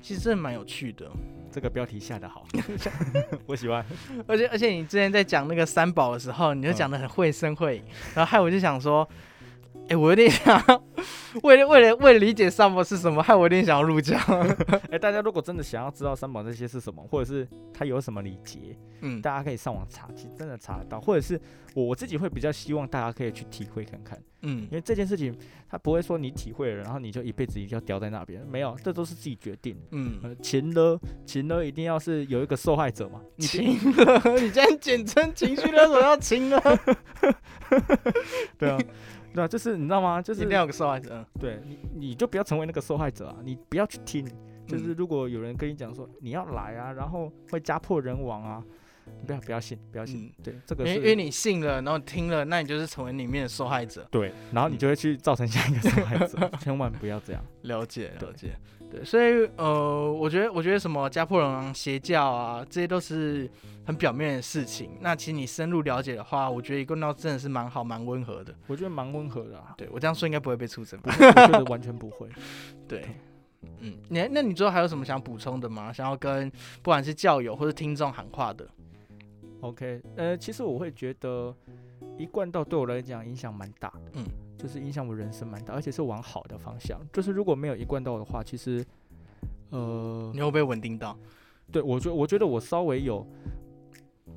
[0.00, 1.10] 其实真的蛮有趣的。
[1.50, 2.44] 这个标题下的好，
[3.46, 3.84] 我喜欢。
[4.26, 7.84] 而且而且，你之前在讲那个三宝的时候，你就讲的很绘声绘影，
[8.14, 9.08] 然后害我就想说。
[9.90, 10.62] 哎，我有点想
[11.42, 14.16] 为了为了为了理解三宝是什么，害我有点想要入教。
[14.88, 21.00] 哎，大家如果真的想要知道三宝这些是什么，或者是它有什么礼节，嗯，大家可以上网查，其实真的查得到。
[21.00, 21.40] 或者是
[21.74, 25.36] 我我自己会比较希望大家可以去体会看看，嗯，因为这件事情
[25.68, 29.76] 它不会说你体会了，然后你就一辈子一定要叼在那边，没有，这都是自己决定。
[29.90, 33.20] 嗯，情勒情勒一定要是有一个受害者嘛？
[33.38, 36.60] 情勒，你竟然简称情绪勒索要 情勒？
[38.56, 38.78] 对啊。
[39.32, 40.20] 对啊，就是你知道吗？
[40.20, 41.24] 就是一定要有个受害者。
[41.38, 43.36] 对你，你就不要成为那个受害者啊！
[43.42, 44.26] 你不要去听。
[44.66, 48.64] 就是如果有人跟你讲说你要来啊，然后会家破人亡啊，
[49.26, 50.32] 不要不要信，不要信。
[50.42, 54.06] 对，这个因为你信了，然后听了，那你就是成为里面的受害者。
[54.10, 56.50] 对，然后你就会去造成下一个受害者。
[56.60, 57.44] 千万不要这样。
[57.62, 58.56] 了解，了解。
[58.90, 63.48] 对，所以呃，我觉得，我觉得什么家破人亡、邪教啊，这些都是
[63.86, 64.98] 很表面的事情。
[65.00, 68.52] 那其实你深入了解的话，我觉得一个闹真的是蛮好、蛮温和的。
[68.66, 69.56] 我觉得蛮温和的。
[69.56, 69.74] 啊。
[69.76, 71.14] 对我这样说应该不会被出征吧？
[71.16, 72.28] 我觉得完全不会。
[72.88, 73.06] 对，
[73.78, 75.92] 嗯，你那你最后还有什么想补充的吗？
[75.92, 76.50] 想要跟
[76.82, 78.68] 不管是教友或者听众喊话的
[79.60, 81.54] ？OK，呃，其实我会觉得
[82.18, 84.12] 一贯道对我来讲影响蛮大的。
[84.14, 84.24] 嗯。
[84.60, 87.00] 就是影响我人生蛮大，而且是往好的方向。
[87.10, 88.84] 就是如果没有一贯道的话，其实，
[89.70, 91.18] 呃，你会被稳定到？
[91.72, 93.26] 对我觉我觉得我稍微有，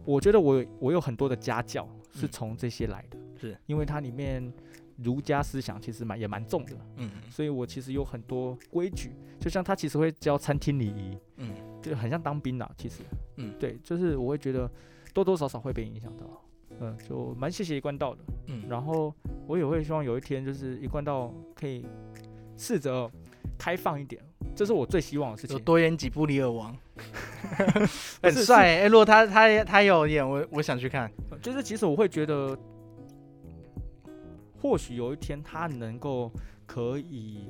[0.05, 4.49] 我觉得我我有很多的家教是从这些来的，是因为它里面
[4.95, 9.11] 儒家思想其实蛮也蛮重的，嗯，所以我其实有很多规矩，
[9.41, 13.03] 就像他其实会教餐厅礼仪，嗯，就很像当兵啊，其实，
[13.35, 14.71] 嗯，对，就是我会觉得
[15.13, 16.25] 多多少少会被影响到。
[16.79, 19.13] 嗯，就蛮谢谢一贯道的，嗯，然后
[19.45, 21.85] 我也会希望有一天就是一贯道可以
[22.57, 23.09] 试着
[23.59, 24.19] 开放一点，
[24.55, 25.61] 这是我最希望的事情。
[25.61, 26.75] 多演几部《李尔王》，
[28.23, 28.81] 很帅。
[28.81, 31.09] 哎，如果他他他有演，我我想去看。
[31.43, 32.57] 就是其实我会觉得，
[34.59, 36.31] 或许有一天他能够
[36.65, 37.49] 可以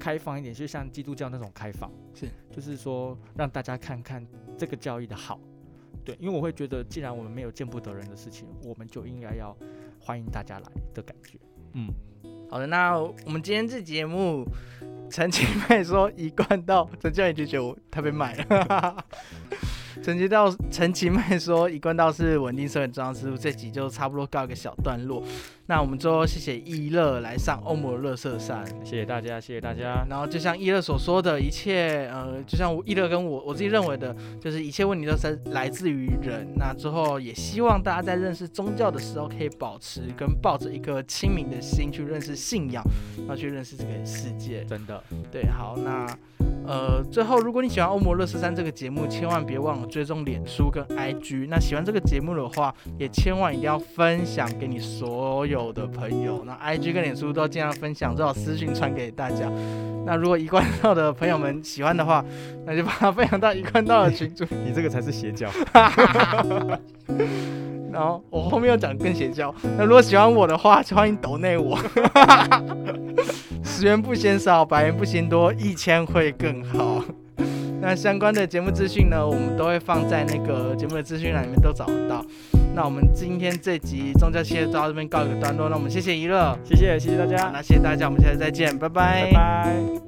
[0.00, 4.26] 开放一点，就像基督教那种开放，是，就是说让大家看看
[4.56, 5.38] 这个教义的好。
[6.08, 9.54] 对，因为我会觉得，既然我们没有见不得人的事情，我们就应该要
[10.00, 11.38] 欢迎大家来的感觉。
[11.74, 11.90] 嗯，
[12.48, 14.46] 好的，那我们今天这节目。
[15.10, 19.04] 陈其迈说一贯道，陈教练就觉得他被卖了。
[20.04, 23.36] 陈其道，陈其迈说一贯道是稳定社很重要师傅。
[23.36, 25.22] 这集就差不多告一个小段落。
[25.70, 30.02] 那我们最后谢谢一乐来上欧姆的乐色山，谢谢大家，谢谢大家。
[30.08, 36.48] 然后就像一乐所说的一切，呃，就像一乐跟我我自己认为的，就是一切问题都是来自于人。
[36.56, 42.82] 那之后也希望大家在认识宗教的时候，可以保持跟抱着一个清明的心去认识信仰，
[43.18, 44.64] 然后去认识这个世界。
[44.64, 46.06] 真的，对，好，那。
[46.66, 51.46] 呃，最后，如果你喜欢《欧摩乐十三》这个节目，千万别忘了追踪脸书跟 IG。
[51.48, 56.44] 那喜欢这个节目的话，也千万一定要分享给你所有的朋友。
[56.46, 59.50] 那 IG 跟脸书都尽量分享，最好私信传给大家。
[60.06, 62.24] 那如果一贯道的朋友们喜欢的话，
[62.64, 64.44] 那就把它分享到一贯道的群组。
[64.64, 65.50] 你这个才是邪教。
[67.92, 69.54] 然后我后面要讲更邪教。
[69.76, 71.78] 那如果喜欢我的话，欢迎抖内我。
[73.64, 77.04] 十元不嫌少，百元不嫌多，一千会更好。
[77.80, 82.24] 那相关的节目资讯呢，我们都会放在那个节目的资讯栏里面都找得到。
[82.74, 89.30] 那我们今天这集宗教系列到这边告一个段落，那我们谢谢一乐，谢谢谢谢大家，那谢谢大家，我们下次再见，拜拜。
[89.30, 90.07] 拜拜。